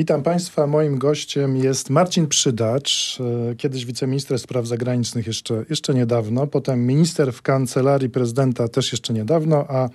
Witam 0.00 0.22
Państwa. 0.22 0.66
Moim 0.66 0.98
gościem 0.98 1.56
jest 1.56 1.90
Marcin 1.90 2.26
Przydacz, 2.26 3.18
e, 3.50 3.54
kiedyś 3.54 3.86
wiceminister 3.86 4.38
spraw 4.38 4.66
zagranicznych 4.66 5.26
jeszcze, 5.26 5.64
jeszcze 5.70 5.94
niedawno, 5.94 6.46
potem 6.46 6.86
minister 6.86 7.32
w 7.32 7.42
kancelarii 7.42 8.10
prezydenta 8.10 8.68
też 8.68 8.92
jeszcze 8.92 9.12
niedawno, 9.12 9.64
a 9.68 9.88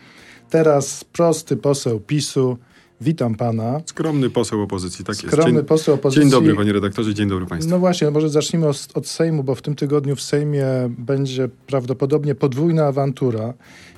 teraz 0.50 1.04
prosty 1.04 1.58
poseł 1.58 2.00
PiSu. 2.00 2.58
Witam 3.02 3.36
pana. 3.36 3.82
Skromny 3.86 4.30
poseł 4.30 4.62
opozycji, 4.62 5.06
tak 5.06 5.16
Skromny 5.16 5.38
jest. 5.38 5.56
Dzień, 5.56 5.66
poseł 5.66 5.96
opozycji. 5.96 6.22
Dzień 6.22 6.32
dobry, 6.32 6.56
panie 6.56 6.74
redaktorze, 6.74 7.14
dzień 7.14 7.30
dobry 7.30 7.46
państwu. 7.46 7.72
No 7.72 7.80
właśnie, 7.80 8.12
może 8.12 8.30
zacznijmy 8.30 8.68
od, 8.68 8.88
od 8.94 9.08
Sejmu, 9.08 9.44
bo 9.44 9.56
w 9.56 9.62
tym 9.62 9.76
tygodniu 9.76 10.16
w 10.16 10.22
Sejmie 10.22 10.66
będzie 10.90 11.50
prawdopodobnie 11.68 12.36
podwójna 12.36 12.86
awantura. 12.86 13.54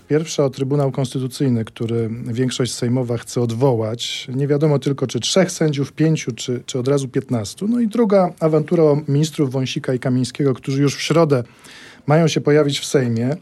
Pierwsza 0.08 0.46
o 0.46 0.50
Trybunał 0.50 0.92
Konstytucyjny, 0.92 1.66
który 1.66 2.10
większość 2.26 2.74
sejmowa 2.74 3.18
chce 3.18 3.42
odwołać. 3.42 4.28
Nie 4.36 4.48
wiadomo 4.48 4.80
tylko, 4.80 5.08
czy 5.08 5.20
trzech 5.20 5.52
sędziów, 5.52 5.94
pięciu, 5.94 6.32
czy, 6.32 6.64
czy 6.66 6.80
od 6.80 6.88
razu 6.88 7.08
piętnastu. 7.08 7.68
No 7.68 7.80
i 7.80 7.88
druga 7.88 8.34
awantura 8.40 8.84
o 8.84 9.02
ministrów 9.08 9.52
Wąsika 9.52 9.94
i 9.94 10.00
Kamińskiego, 10.00 10.54
którzy 10.54 10.82
już 10.82 10.96
w 10.96 11.02
środę 11.02 11.44
mają 12.08 12.28
się 12.28 12.42
pojawić 12.42 12.80
w 12.80 12.86
Sejmie. 12.86 13.36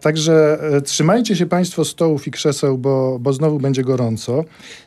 Także 0.00 0.58
e, 0.76 0.80
trzymajcie 0.80 1.36
się 1.36 1.46
Państwo 1.46 1.84
stołów 1.84 2.26
i 2.26 2.30
krzeseł, 2.30 2.78
bo, 2.78 3.18
bo 3.20 3.32
znowu 3.32 3.58
będzie 3.58 3.82
gorąco. 3.82 4.44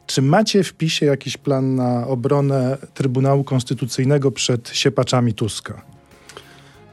Czy 0.07 0.21
macie 0.21 0.63
w 0.63 0.73
PiSie 0.73 1.05
jakiś 1.05 1.37
plan 1.37 1.75
na 1.75 2.07
obronę 2.07 2.77
Trybunału 2.93 3.43
Konstytucyjnego 3.43 4.31
przed 4.31 4.69
siepaczami 4.69 5.33
Tuska? 5.33 5.81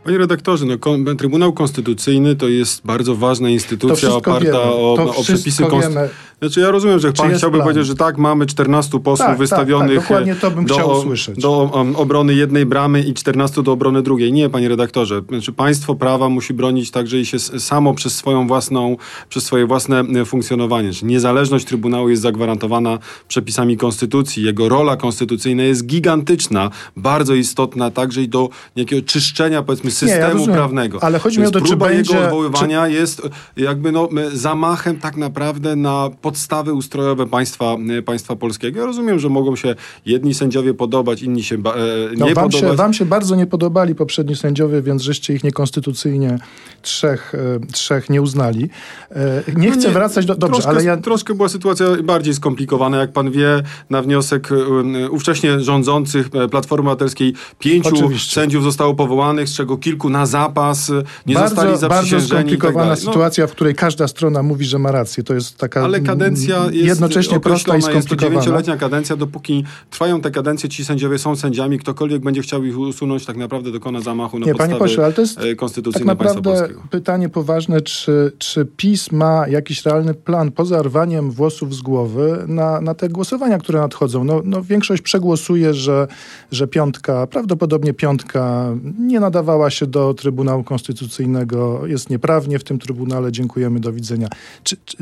Panie 0.04 0.18
redaktorze, 0.18 0.66
no, 0.66 1.14
Trybunał 1.14 1.52
Konstytucyjny 1.52 2.36
to 2.36 2.48
jest 2.48 2.86
bardzo 2.86 3.14
ważna 3.14 3.50
instytucja 3.50 4.14
oparta 4.14 4.62
o, 4.62 4.94
no, 4.98 5.16
o 5.16 5.22
przepisy 5.22 5.62
konstytucyjne. 5.62 6.08
Znaczy 6.42 6.60
ja 6.60 6.70
rozumiem, 6.70 6.98
że 6.98 7.12
pan 7.12 7.34
chciałby 7.34 7.56
plan? 7.56 7.66
powiedzieć, 7.68 7.86
że 7.86 7.94
tak, 7.94 8.18
mamy 8.18 8.46
14 8.46 9.00
posłów 9.00 9.28
tak, 9.28 9.38
wystawionych 9.38 10.08
tak, 10.08 10.26
tak, 10.26 10.38
to 10.40 10.50
bym 10.50 10.64
do, 10.64 10.74
chciał 10.74 10.90
usłyszeć. 10.90 11.38
do 11.40 11.70
um, 11.74 11.96
obrony 11.96 12.34
jednej 12.34 12.66
bramy 12.66 13.02
i 13.02 13.14
14 13.14 13.62
do 13.62 13.72
obrony 13.72 14.02
drugiej. 14.02 14.32
Nie, 14.32 14.50
panie 14.50 14.68
redaktorze. 14.68 15.22
Znaczy 15.28 15.52
państwo 15.52 15.94
prawa 15.94 16.28
musi 16.28 16.54
bronić 16.54 16.90
także 16.90 17.18
i 17.18 17.26
się 17.26 17.38
samo 17.38 17.94
przez 17.94 18.14
swoją 18.16 18.46
własną, 18.46 18.96
przez 19.28 19.44
swoje 19.44 19.66
własne 19.66 20.00
e, 20.00 20.24
funkcjonowanie. 20.24 20.92
Czyli 20.92 21.12
niezależność 21.12 21.64
Trybunału 21.64 22.08
jest 22.08 22.22
zagwarantowana 22.22 22.98
przepisami 23.28 23.76
Konstytucji. 23.76 24.42
Jego 24.42 24.68
rola 24.68 24.96
konstytucyjna 24.96 25.62
jest 25.62 25.86
gigantyczna, 25.86 26.70
bardzo 26.96 27.34
istotna 27.34 27.90
także 27.90 28.22
i 28.22 28.28
do 28.28 28.48
jakiego 28.76 29.06
czyszczenia 29.06 29.62
powiedzmy 29.62 29.90
systemu 29.90 30.40
Nie, 30.40 30.46
ja 30.46 30.52
prawnego. 30.52 31.02
Ale 31.02 31.18
chodzi 31.18 31.40
mi 31.40 31.46
o 31.46 31.50
to, 31.50 31.60
czy 31.60 31.76
będzie... 31.76 32.14
jego 32.14 32.24
odwoływania 32.24 32.86
czy... 32.86 32.92
jest 32.92 33.22
jakby 33.56 33.92
no, 33.92 34.08
zamachem 34.32 34.98
tak 34.98 35.16
naprawdę 35.16 35.76
na 35.76 36.10
podstawy 36.28 36.72
ustrojowe 36.72 37.26
państwa, 37.26 37.76
e, 37.98 38.02
państwa 38.02 38.36
polskiego. 38.36 38.80
Ja 38.80 38.86
rozumiem, 38.86 39.18
że 39.18 39.28
mogą 39.28 39.56
się 39.56 39.74
jedni 40.06 40.34
sędziowie 40.34 40.74
podobać, 40.74 41.22
inni 41.22 41.44
się 41.44 41.54
e, 41.54 41.58
nie 41.58 42.16
no, 42.16 42.26
wam 42.26 42.34
podobać. 42.34 42.70
Się, 42.70 42.76
wam 42.76 42.94
się 42.94 43.06
bardzo 43.06 43.36
nie 43.36 43.46
podobali 43.46 43.94
poprzedni 43.94 44.36
sędziowie, 44.36 44.82
więc 44.82 45.02
żeście 45.02 45.34
ich 45.34 45.44
niekonstytucyjnie 45.44 46.38
trzech, 46.82 47.34
e, 47.34 47.66
trzech 47.72 48.10
nie 48.10 48.22
uznali. 48.22 48.70
E, 49.10 49.42
nie 49.56 49.68
no 49.68 49.74
chcę 49.74 49.88
nie, 49.88 49.94
wracać 49.94 50.26
do... 50.26 50.34
Dobrze, 50.34 50.52
troszkę, 50.52 50.70
ale 50.70 50.84
ja... 50.84 50.96
Troszkę 50.96 51.34
była 51.34 51.48
sytuacja 51.48 51.86
bardziej 52.04 52.34
skomplikowana. 52.34 52.96
Jak 52.96 53.12
pan 53.12 53.30
wie, 53.30 53.62
na 53.90 54.02
wniosek 54.02 54.48
e, 54.52 55.10
ówcześnie 55.10 55.60
rządzących 55.60 56.28
e, 56.34 56.48
Platformy 56.48 56.90
Obywatelskiej 56.90 57.34
pięciu 57.58 57.94
Oczywiście. 57.94 58.34
sędziów 58.34 58.64
zostało 58.64 58.94
powołanych, 58.94 59.48
z 59.48 59.54
czego 59.54 59.76
kilku 59.76 60.10
na 60.10 60.26
zapas, 60.26 60.92
nie 61.26 61.34
bardzo, 61.34 61.54
zostali 61.54 61.78
zaprzysiężeni. 61.78 62.20
Bardzo 62.20 62.34
tak 62.34 62.46
skomplikowana 62.46 62.90
tak 62.90 62.98
sytuacja, 62.98 63.46
w 63.46 63.50
której 63.50 63.74
każda 63.74 64.08
strona 64.08 64.42
mówi, 64.42 64.64
że 64.64 64.78
ma 64.78 64.92
rację. 64.92 65.22
To 65.22 65.34
jest 65.34 65.56
taka 65.56 65.88
kadencja 66.18 66.64
jest 66.64 66.74
jednocześnie 66.74 67.40
prosta 67.40 67.76
i 67.76 67.82
skomplikowana. 67.82 67.96
Jest 67.96 68.08
to 68.08 68.16
dziewięcioletnia 68.16 68.76
kadencja, 68.76 69.16
dopóki 69.16 69.64
trwają 69.90 70.20
te 70.20 70.30
kadencje, 70.30 70.68
ci 70.68 70.84
sędziowie 70.84 71.18
są 71.18 71.36
sędziami, 71.36 71.78
ktokolwiek 71.78 72.22
będzie 72.22 72.42
chciał 72.42 72.64
ich 72.64 72.78
usunąć, 72.78 73.26
tak 73.26 73.36
naprawdę 73.36 73.72
dokona 73.72 74.00
zamachu 74.00 74.38
na 74.38 74.46
Nie, 74.46 74.54
podstawy 74.54 74.78
pośle, 74.78 75.04
ale 75.04 75.12
to 75.12 75.20
jest 75.20 75.40
e, 75.40 75.54
konstytucyjne 75.54 76.06
tak 76.06 76.18
naprawdę 76.18 76.68
pytanie 76.90 77.28
poważne, 77.28 77.80
czy, 77.80 78.32
czy 78.38 78.66
PiS 78.76 79.12
ma 79.12 79.48
jakiś 79.48 79.84
realny 79.84 80.14
plan 80.14 80.52
poza 80.52 80.82
rwaniem 80.82 81.30
włosów 81.30 81.74
z 81.74 81.80
głowy 81.80 82.44
na, 82.46 82.80
na 82.80 82.94
te 82.94 83.08
głosowania, 83.08 83.58
które 83.58 83.80
nadchodzą. 83.80 84.24
No, 84.24 84.42
no 84.44 84.62
większość 84.62 85.02
przegłosuje, 85.02 85.74
że, 85.74 86.08
że 86.52 86.66
piątka, 86.66 87.26
prawdopodobnie 87.26 87.94
piątka 87.94 88.74
nie 88.98 89.20
nadawała 89.20 89.70
się 89.70 89.86
do 89.86 90.14
Trybunału 90.14 90.64
Konstytucyjnego, 90.64 91.86
jest 91.86 92.10
nieprawnie 92.10 92.58
w 92.58 92.64
tym 92.64 92.78
Trybunale, 92.78 93.32
dziękujemy, 93.32 93.80
do 93.80 93.92
widzenia. 93.92 94.28
Czy, 94.62 94.76
czy, 94.84 94.96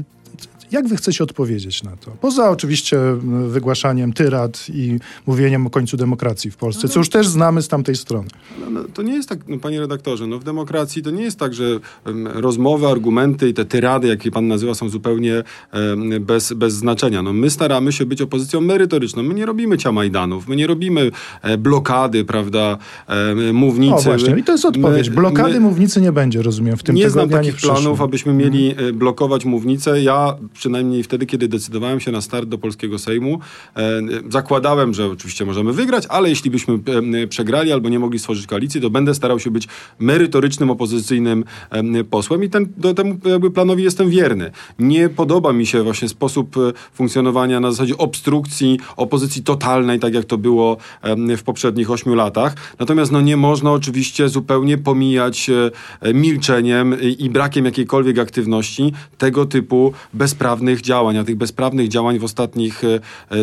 jak 0.73 0.89
wy 0.89 0.97
chcecie 0.97 1.25
odpowiedzieć 1.25 1.83
na 1.83 1.97
to? 1.97 2.11
Poza 2.11 2.51
oczywiście 2.51 2.99
wygłaszaniem 3.49 4.13
tyrad 4.13 4.67
i 4.75 4.99
mówieniem 5.27 5.67
o 5.67 5.71
końcu 5.71 5.97
demokracji 5.97 6.51
w 6.51 6.57
Polsce, 6.57 6.89
co 6.89 7.01
już 7.01 7.09
też 7.09 7.29
znamy 7.29 7.63
z 7.63 7.69
tamtej 7.69 7.97
strony. 7.97 8.29
No, 8.61 8.71
no, 8.71 8.85
to 8.95 9.03
nie 9.03 9.15
jest 9.15 9.29
tak, 9.29 9.39
no, 9.49 9.59
panie 9.59 9.81
redaktorze, 9.81 10.27
no, 10.27 10.39
w 10.39 10.45
demokracji 10.45 11.03
to 11.03 11.11
nie 11.11 11.23
jest 11.23 11.39
tak, 11.39 11.55
że 11.55 11.65
um, 12.07 12.27
rozmowy, 12.27 12.87
argumenty 12.87 13.49
i 13.49 13.55
te 13.55 13.65
tyrady, 13.65 14.09
jakie 14.09 14.31
pan 14.31 14.49
nazywa, 14.49 14.75
są 14.75 14.89
zupełnie 14.89 15.43
um, 15.73 16.25
bez, 16.25 16.53
bez 16.53 16.75
znaczenia. 16.75 17.23
No, 17.23 17.33
my 17.33 17.51
staramy 17.51 17.93
się 17.93 18.07
być 18.07 18.23
opozycją 18.23 18.61
merytoryczną. 18.61 19.23
My 19.23 19.35
nie 19.35 19.47
robimy 19.47 19.79
ciamajdanów, 19.79 20.49
my 20.49 20.57
nie 20.57 20.67
robimy 20.67 21.11
e, 21.43 21.59
blokady, 21.59 22.25
prawda, 22.25 22.79
e, 23.07 23.53
mównicy. 23.53 23.95
O 23.95 24.01
właśnie, 24.01 24.37
i 24.37 24.43
to 24.43 24.53
jest 24.53 24.65
odpowiedź. 24.65 25.11
Blokady 25.11 25.55
my, 25.55 25.61
mównicy 25.61 26.01
nie 26.01 26.13
będzie, 26.13 26.43
rozumiem, 26.43 26.77
w 26.77 26.83
tym 26.83 26.97
Nie 26.97 27.11
znam 27.11 27.29
takich 27.29 27.57
planów, 27.57 28.01
abyśmy 28.01 28.33
mieli 28.33 28.75
hmm. 28.75 28.99
blokować 28.99 29.45
mównicę. 29.45 30.03
Ja 30.03 30.37
przynajmniej 30.57 31.03
wtedy, 31.03 31.27
kiedy 31.27 31.49
decydowałem 31.49 32.01
się 32.01 32.13
na 32.13 32.21
start 32.21 32.49
do 32.49 32.59
polskiego 32.59 32.99
Sejmu, 32.99 33.41
e, 33.77 34.03
zakładałem, 34.29 34.95
że 34.95 35.07
oczywiście 35.07 35.45
możemy 35.45 35.73
wygrać, 35.73 36.05
ale 36.09 36.29
jeśli 36.29 36.51
byśmy 36.51 36.75
e, 36.75 37.27
przegrali 37.27 37.73
albo 37.73 37.89
nie 37.89 37.99
mogli 37.99 38.19
stworzyć 38.19 38.47
koalicji, 38.47 38.81
to 38.81 38.91
będę 38.91 39.15
starał 39.15 39.41
się 39.41 39.51
być 39.51 39.69
merytorycznym, 39.99 40.71
opozycyjnym 40.71 41.45
e, 41.71 42.05
posłem 42.05 42.45
i 42.45 42.51
ten, 42.51 42.67
do 42.77 42.95
temu 42.95 43.19
jakby 43.25 43.51
planowi 43.51 43.83
jestem 43.83 44.11
wierny. 44.11 44.51
Nie 44.79 45.09
podoba 45.09 45.53
mi 45.53 45.67
się 45.67 45.83
właśnie 45.83 46.09
sposób 46.09 46.57
funkcjonowania 46.95 47.61
na 47.61 47.71
zasadzie 47.71 47.99
obstrukcji, 47.99 48.81
opozycji 48.97 49.43
totalnej, 49.43 49.99
tak 49.99 50.15
jak 50.15 50.25
to 50.25 50.39
było 50.39 50.77
w 51.37 51.43
poprzednich 51.43 51.91
ośmiu 51.91 52.15
latach. 52.15 52.55
Natomiast 52.79 53.13
no, 53.13 53.21
nie 53.21 53.37
można 53.37 53.73
oczywiście 53.73 54.29
zupełnie 54.29 54.79
pomijać 54.79 55.51
milczeniem 56.15 56.97
i 57.19 57.31
brakiem 57.31 57.65
jakiejkolwiek 57.65 58.19
aktywności 58.19 58.93
tego 59.19 59.47
typu 59.47 59.93
bezprawnych 60.15 60.46
bezprawnych 60.47 60.81
działań, 60.81 61.19
a 61.19 61.25
tych 61.25 61.37
bezprawnych 61.37 61.89
działań 61.89 62.19
w 62.19 62.25
ostatnich 62.25 62.83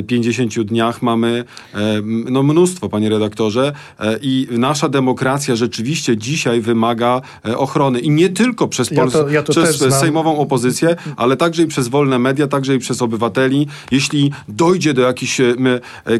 50 0.08 0.58
e, 0.58 0.64
dniach 0.64 1.02
mamy 1.02 1.44
e, 1.74 2.02
no, 2.06 2.44
mnóstwo, 2.44 2.90
panie 2.90 3.10
redaktorze, 3.10 3.74
e, 4.00 4.20
i 4.22 4.48
nasza 4.52 4.90
demokracja 4.90 5.56
rzeczywiście 5.56 6.18
dzisiaj 6.18 6.62
wymaga 6.62 7.22
ochrony. 7.58 8.00
I 8.00 8.10
nie 8.10 8.30
tylko 8.30 8.68
przez, 8.68 8.92
ja 8.92 9.08
to, 9.08 9.30
ja 9.30 9.44
to 9.44 9.54
przez 9.54 9.78
sejmową 10.00 10.38
opozycję, 10.38 10.96
ale 11.18 11.38
także 11.38 11.64
i 11.64 11.68
przez 11.68 11.88
wolne 11.88 12.20
media, 12.20 12.48
także 12.48 12.76
i 12.76 12.80
przez 12.80 13.02
obywateli. 13.02 13.68
Jeśli 13.92 14.32
dojdzie 14.48 14.94
do 14.94 15.02
jakichś 15.02 15.42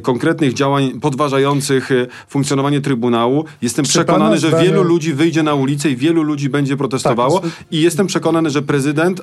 konkretnych 0.02 0.54
działań 0.54 1.00
podważających 1.02 1.90
funkcjonowanie 2.30 2.82
Trybunału, 2.82 3.46
jestem 3.62 3.86
przekonany, 3.86 4.38
że 4.38 4.52
wielu 4.62 4.84
ludzi 4.84 5.14
wyjdzie 5.14 5.44
na 5.44 5.54
ulicę 5.54 5.90
i 5.90 5.96
wielu 5.96 6.24
ludzi 6.24 6.50
będzie 6.50 6.78
protestowało 6.78 7.40
tak, 7.40 7.52
i 7.72 7.82
jestem 7.82 8.08
przekonany, 8.08 8.50
że 8.50 8.62
prezydent 8.62 9.22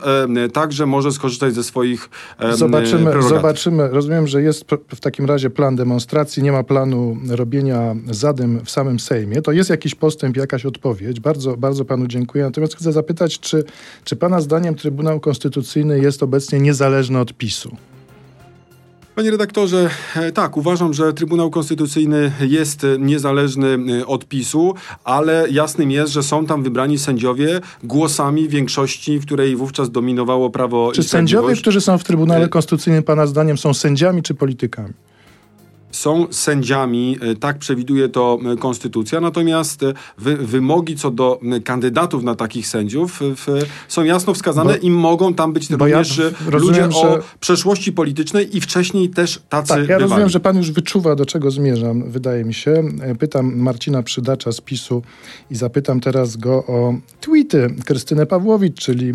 także 0.52 0.86
może 0.86 1.12
skorzystać 1.12 1.49
korzystać 1.50 1.54
ze 1.54 1.64
swoich 1.64 2.08
zobaczymy, 2.52 3.22
zobaczymy. 3.22 3.88
Rozumiem, 3.88 4.26
że 4.26 4.42
jest 4.42 4.64
w 4.94 5.00
takim 5.00 5.26
razie 5.26 5.50
plan 5.50 5.76
demonstracji, 5.76 6.42
nie 6.42 6.52
ma 6.52 6.62
planu 6.62 7.16
robienia 7.28 7.94
zadym 8.10 8.60
w 8.64 8.70
samym 8.70 9.00
Sejmie. 9.00 9.42
To 9.42 9.52
jest 9.52 9.70
jakiś 9.70 9.94
postęp, 9.94 10.36
jakaś 10.36 10.66
odpowiedź. 10.66 11.20
Bardzo, 11.20 11.56
bardzo 11.56 11.84
panu 11.84 12.06
dziękuję. 12.06 12.44
Natomiast 12.44 12.76
chcę 12.76 12.92
zapytać, 12.92 13.40
czy, 13.40 13.64
czy 14.04 14.16
pana 14.16 14.40
zdaniem 14.40 14.74
Trybunał 14.74 15.20
Konstytucyjny 15.20 16.00
jest 16.00 16.22
obecnie 16.22 16.60
niezależny 16.60 17.18
od 17.18 17.32
PiSu? 17.32 17.76
Panie 19.20 19.30
redaktorze, 19.30 19.90
e, 20.16 20.32
tak, 20.32 20.56
uważam, 20.56 20.94
że 20.94 21.12
Trybunał 21.12 21.50
Konstytucyjny 21.50 22.32
jest 22.40 22.86
niezależny 22.98 23.78
e, 24.00 24.06
od 24.06 24.24
PiSu, 24.24 24.74
ale 25.04 25.46
jasnym 25.50 25.90
jest, 25.90 26.12
że 26.12 26.22
są 26.22 26.46
tam 26.46 26.62
wybrani 26.62 26.98
sędziowie 26.98 27.60
głosami 27.84 28.48
większości, 28.48 29.18
w 29.18 29.26
której 29.26 29.56
wówczas 29.56 29.90
dominowało 29.90 30.50
prawo 30.50 30.92
czy 30.92 31.00
i 31.00 31.04
sędziowie, 31.04 31.56
którzy 31.56 31.80
są 31.80 31.98
w 31.98 32.04
Trybunale 32.04 32.44
e, 32.44 32.48
Konstytucyjnym, 32.48 33.02
Pana 33.02 33.26
zdaniem, 33.26 33.58
są 33.58 33.74
sędziami 33.74 34.22
czy 34.22 34.34
politykami? 34.34 34.92
Są 35.90 36.26
sędziami, 36.30 37.18
e, 37.20 37.34
tak 37.34 37.58
przewiduje 37.58 38.08
to 38.08 38.38
e, 38.52 38.56
konstytucja, 38.56 39.20
natomiast 39.20 39.82
e, 39.82 39.92
wy, 40.18 40.36
wymogi 40.36 40.96
co 40.96 41.10
do 41.10 41.40
kandydatów 41.64 42.22
na 42.22 42.34
takich 42.34 42.66
sędziów 42.66 43.20
w, 43.20 43.46
są 43.88 44.04
jasno 44.04 44.34
wskazane 44.34 44.72
bo, 44.72 44.78
i 44.78 44.90
mogą 44.90 45.34
tam 45.34 45.52
być 45.52 45.70
również 45.70 46.18
ja 46.46 46.58
ludzie 46.58 46.82
że... 46.82 46.88
o 46.88 47.18
przeszłości 47.40 47.92
politycznej 47.92 48.56
i 48.56 48.60
wcześniej 48.60 49.08
też 49.08 49.40
tacy 49.48 49.68
Tak, 49.68 49.78
ja 49.78 49.84
bywali. 49.86 50.02
rozumiem, 50.02 50.28
że 50.28 50.40
pan 50.40 50.56
już 50.56 50.70
wyczuwa, 50.70 51.16
do 51.16 51.26
czego 51.26 51.50
zmierzam, 51.50 52.10
wydaje 52.10 52.44
mi 52.44 52.54
się. 52.54 52.82
Pytam 53.18 53.56
Marcina 53.56 54.02
Przydacza 54.02 54.52
z 54.52 54.60
PiSu 54.60 55.02
i 55.50 55.54
zapytam 55.54 56.00
teraz 56.00 56.36
go 56.36 56.66
o 56.66 56.94
tweety 57.20 57.74
Krystyny 57.84 58.26
Pawłowicz, 58.26 58.80
czyli 58.80 59.10
e, 59.10 59.14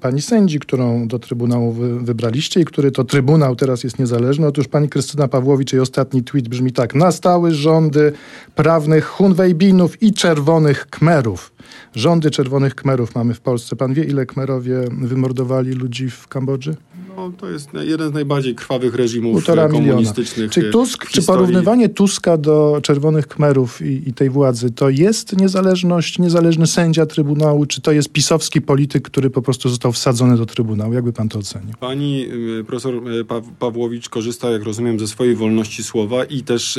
pani 0.00 0.22
sędzi, 0.22 0.58
którą 0.58 1.08
do 1.08 1.18
Trybunału 1.18 1.72
wy, 1.72 2.00
wybraliście 2.00 2.60
i 2.60 2.64
który 2.64 2.90
to 2.90 3.04
Trybunał 3.04 3.56
teraz 3.56 3.84
jest 3.84 3.98
niezależny. 3.98 4.46
Otóż 4.46 4.68
pani 4.68 4.88
Krystyna 4.88 5.28
Pawłowicz, 5.28 5.72
ostatni 5.90 6.22
tweet 6.22 6.48
brzmi 6.48 6.72
tak. 6.72 6.94
Nastały 6.94 7.54
rządy 7.54 8.12
prawnych 8.54 9.06
Hunwejbinów 9.06 10.02
i 10.02 10.12
czerwonych 10.12 10.86
kmerów. 10.86 11.52
Rządy 11.94 12.30
czerwonych 12.30 12.74
kmerów 12.74 13.14
mamy 13.14 13.34
w 13.34 13.40
Polsce. 13.40 13.76
Pan 13.76 13.94
wie, 13.94 14.04
ile 14.04 14.26
kmerowie 14.26 14.84
wymordowali 14.90 15.72
ludzi 15.72 16.10
w 16.10 16.28
Kambodży? 16.28 16.76
No, 17.16 17.32
to 17.38 17.50
jest 17.50 17.68
jeden 17.80 18.10
z 18.10 18.12
najbardziej 18.12 18.54
krwawych 18.54 18.94
reżimów 18.94 19.32
Półtora 19.32 19.68
komunistycznych. 19.68 20.50
Czy, 20.50 20.70
Tusk, 20.70 21.06
czy 21.06 21.22
porównywanie 21.22 21.88
Tuska 21.88 22.36
do 22.36 22.80
czerwonych 22.82 23.26
kmerów 23.26 23.82
i, 23.82 24.08
i, 24.08 24.12
tej 24.12 24.30
władzy 24.30 24.70
to 24.70 24.90
jest 24.90 25.36
niezależność, 25.36 26.18
niezależny 26.18 26.66
sędzia 26.66 27.06
Trybunału, 27.06 27.66
czy 27.66 27.80
to 27.80 27.92
jest 27.92 28.12
pisowski 28.12 28.60
polityk, 28.60 29.02
który 29.02 29.30
po 29.30 29.42
prostu 29.42 29.68
został 29.68 29.92
wsadzony 29.92 30.36
do 30.36 30.46
Trybunału? 30.46 30.92
Jakby 30.92 31.12
pan 31.12 31.28
to 31.28 31.38
ocenił? 31.38 31.74
Pani 31.80 32.26
y, 32.60 32.64
profesor 32.64 32.94
pa 33.28 33.40
Pawłowicz 33.58 34.08
korzysta, 34.08 34.50
jak 34.50 34.62
rozumiem, 34.62 34.98
ze 34.98 35.08
swojej 35.08 35.36
wolności 35.36 35.82
słowa 35.82 36.24
i 36.24 36.42
też 36.42 36.78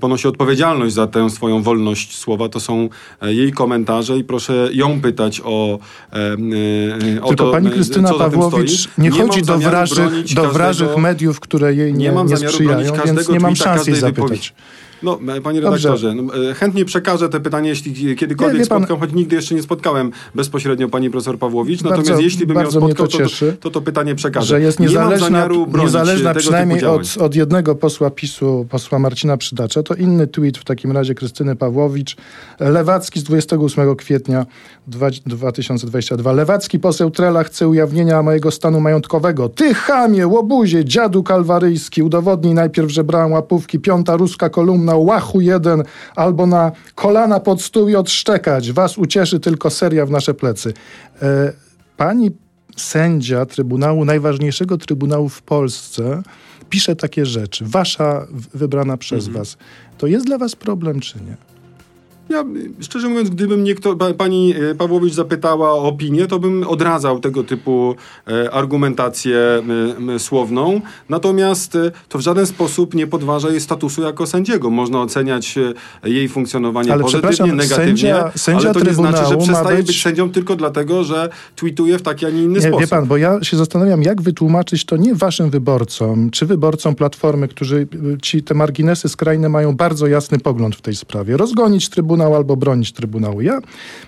ponosi 0.00 0.28
odpowiedzialność 0.28 0.94
za 0.94 1.06
tę 1.06 1.30
swoją 1.30 1.62
wolność 1.62 2.18
słowa. 2.18 2.48
To 2.48 2.60
są 2.60 2.88
jej 3.22 3.52
komentarze 3.52 4.18
i 4.18 4.24
proszę 4.24 4.68
ją 4.72 5.00
pytać 5.00 5.40
o, 5.44 5.78
o 7.22 7.28
Tylko 7.28 7.44
to, 7.44 7.50
pani 7.50 7.70
Krystyna 7.70 8.14
Pawłowicz 8.14 8.88
nie, 8.98 9.10
nie 9.10 9.10
chodzi 9.10 9.42
do 9.42 9.59
wrażych, 9.60 10.34
do 10.34 10.52
wrażych 10.52 10.96
mediów, 10.96 11.40
które 11.40 11.74
jej 11.74 11.94
nie, 11.94 12.12
nie, 12.26 12.36
sprzyjają, 12.36 12.92
więc 13.04 13.28
nie 13.28 13.40
mam 13.40 13.56
szans 13.56 13.86
jej 13.86 13.96
zapytać. 13.96 14.54
No, 15.02 15.18
e, 15.36 15.40
panie 15.40 15.60
redaktorze, 15.60 16.14
no, 16.14 16.50
e, 16.50 16.54
chętnie 16.54 16.84
przekażę 16.84 17.28
te 17.28 17.40
pytanie, 17.40 17.68
jeśli 17.68 18.16
kiedykolwiek 18.16 18.58
nie, 18.58 18.64
spotkam, 18.64 18.88
pan... 18.88 18.98
choć 18.98 19.12
nigdy 19.12 19.36
jeszcze 19.36 19.54
nie 19.54 19.62
spotkałem 19.62 20.10
bezpośrednio 20.34 20.88
pani 20.88 21.10
profesor 21.10 21.38
Pawłowicz, 21.38 21.82
natomiast 21.82 22.08
bardzo, 22.08 22.22
jeśli 22.22 22.46
bym 22.46 22.56
ją 22.56 22.70
spotkał, 22.70 23.06
to, 23.06 23.18
cieszy, 23.18 23.56
to, 23.60 23.70
to, 23.70 23.70
to 23.70 23.80
pytanie 23.80 24.14
przekażę. 24.14 24.46
Że 24.46 24.60
jest 24.60 24.80
niezależna, 24.80 25.46
nie 25.46 25.82
niezależna 25.82 26.34
przynajmniej 26.34 26.84
od, 26.84 27.16
od 27.20 27.34
jednego 27.34 27.74
posła 27.74 28.10
PiSu, 28.10 28.66
posła 28.70 28.98
Marcina 28.98 29.36
Przydacza. 29.36 29.82
To 29.82 29.94
inny 29.94 30.26
tweet 30.26 30.58
w 30.58 30.64
takim 30.64 30.92
razie 30.92 31.14
Krystyny 31.14 31.56
Pawłowicz. 31.56 32.16
Lewacki 32.60 33.20
z 33.20 33.24
28 33.24 33.96
kwietnia 33.96 34.46
2022. 34.86 36.32
Lewacki 36.32 36.78
poseł 36.78 37.10
Trela 37.10 37.44
chce 37.44 37.68
ujawnienia 37.68 38.22
mojego 38.22 38.50
stanu 38.50 38.80
majątkowego. 38.80 39.48
Ty 39.48 39.74
chamie, 39.74 40.26
łobuzie, 40.26 40.84
dziadu 40.84 41.22
kalwaryjski, 41.22 42.02
udowodnij 42.02 42.54
najpierw, 42.54 42.90
że 42.90 43.04
brałem 43.04 43.32
łapówki. 43.32 43.78
Piąta 43.78 44.16
ruska 44.16 44.48
kolumna 44.48 44.89
na 44.90 44.96
łachu 44.96 45.40
jeden 45.40 45.82
albo 46.16 46.46
na 46.46 46.72
kolana 46.94 47.40
pod 47.40 47.62
stół 47.62 47.88
i 47.88 47.96
odszczekać. 47.96 48.72
Was 48.72 48.98
ucieszy 48.98 49.40
tylko 49.40 49.70
seria 49.70 50.06
w 50.06 50.10
nasze 50.10 50.34
plecy. 50.34 50.72
E, 51.22 51.52
pani 51.96 52.30
sędzia 52.76 53.46
Trybunału, 53.46 54.04
najważniejszego 54.04 54.78
Trybunału 54.78 55.28
w 55.28 55.42
Polsce, 55.42 56.22
pisze 56.68 56.96
takie 56.96 57.26
rzeczy. 57.26 57.64
Wasza 57.64 58.26
wybrana 58.54 58.96
przez 58.96 59.26
mhm. 59.26 59.38
was. 59.44 59.56
To 59.98 60.06
jest 60.06 60.26
dla 60.26 60.38
was 60.38 60.56
problem, 60.56 61.00
czy 61.00 61.18
nie? 61.18 61.49
Ja, 62.30 62.44
szczerze 62.80 63.08
mówiąc, 63.08 63.30
gdyby 63.30 63.56
mnie 63.56 63.74
kto, 63.74 63.96
pani 63.96 64.54
e, 64.70 64.74
Pawłowicz 64.74 65.14
zapytała 65.14 65.72
o 65.72 65.82
opinię, 65.82 66.26
to 66.26 66.38
bym 66.38 66.64
odradzał 66.68 67.20
tego 67.20 67.44
typu 67.44 67.94
e, 68.28 68.50
argumentację 68.50 69.38
e, 70.14 70.18
słowną. 70.18 70.80
Natomiast 71.08 71.76
e, 71.76 71.90
to 72.08 72.18
w 72.18 72.20
żaden 72.20 72.46
sposób 72.46 72.94
nie 72.94 73.06
podważa 73.06 73.50
jej 73.50 73.60
statusu 73.60 74.02
jako 74.02 74.26
sędziego. 74.26 74.70
Można 74.70 75.02
oceniać 75.02 75.58
e, 76.04 76.08
jej 76.08 76.28
funkcjonowanie 76.28 76.92
ale 76.92 77.02
pozytywnie, 77.02 77.52
negatywnie, 77.52 77.94
sędzia, 77.94 78.32
sędzia 78.36 78.70
ale 78.70 78.80
to 78.80 78.86
nie 78.86 78.94
znaczy, 78.94 79.26
że 79.28 79.36
przestaje 79.36 79.76
być... 79.76 79.86
być... 79.86 80.02
sędzią 80.02 80.30
tylko 80.30 80.56
dlatego, 80.56 81.04
że 81.04 81.28
tweetuje 81.56 81.98
w 81.98 82.02
taki, 82.02 82.26
a 82.26 82.30
nie 82.30 82.42
inny 82.42 82.54
nie, 82.54 82.60
sposób. 82.60 82.80
Wie 82.80 82.86
pan, 82.86 83.06
bo 83.06 83.16
ja 83.16 83.44
się 83.44 83.56
zastanawiam, 83.56 84.02
jak 84.02 84.22
wytłumaczyć 84.22 84.84
to 84.84 84.96
nie 84.96 85.14
waszym 85.14 85.50
wyborcom, 85.50 86.30
czy 86.30 86.46
wyborcom 86.46 86.94
Platformy, 86.94 87.48
którzy 87.48 87.86
ci 88.22 88.42
te 88.42 88.54
marginesy 88.54 89.08
skrajne 89.08 89.48
mają 89.48 89.76
bardzo 89.76 90.06
jasny 90.06 90.38
pogląd 90.38 90.76
w 90.76 90.80
tej 90.80 90.96
sprawie. 90.96 91.36
Rozgonić 91.36 91.88
Trybunał 91.88 92.19
Albo 92.26 92.56
bronić 92.56 92.92
Trybunału. 92.92 93.40
Ja 93.40 93.60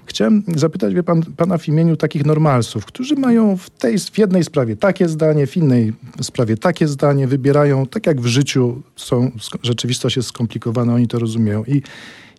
chciałem 0.06 0.42
zapytać 0.56 0.94
wie 0.94 1.02
pan, 1.02 1.22
pana 1.22 1.58
w 1.58 1.68
imieniu 1.68 1.96
takich 1.96 2.26
normalsów, 2.26 2.86
którzy 2.86 3.14
mają 3.14 3.56
w, 3.56 3.70
tej, 3.70 3.98
w 3.98 4.18
jednej 4.18 4.44
sprawie 4.44 4.76
takie 4.76 5.08
zdanie, 5.08 5.46
w 5.46 5.56
innej 5.56 5.92
sprawie 6.22 6.56
takie 6.56 6.88
zdanie, 6.88 7.26
wybierają, 7.26 7.86
tak 7.86 8.06
jak 8.06 8.20
w 8.20 8.26
życiu 8.26 8.82
są, 8.96 9.30
rzeczywistość 9.62 10.16
jest 10.16 10.28
skomplikowana, 10.28 10.94
oni 10.94 11.08
to 11.08 11.18
rozumieją. 11.18 11.64
I 11.64 11.82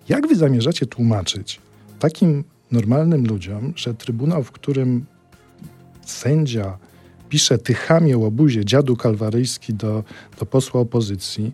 jak 0.09 0.27
wy 0.27 0.35
zamierzacie 0.35 0.85
tłumaczyć 0.85 1.59
takim 1.99 2.43
normalnym 2.71 3.27
ludziom, 3.27 3.73
że 3.75 3.93
Trybunał, 3.93 4.43
w 4.43 4.51
którym 4.51 5.05
sędzia 6.05 6.77
pisze 7.29 7.57
tychamie 7.57 8.17
łobuzie 8.17 8.65
dziadu 8.65 8.95
kalwaryjski 8.95 9.73
do, 9.73 10.03
do 10.39 10.45
posła 10.45 10.81
opozycji, 10.81 11.51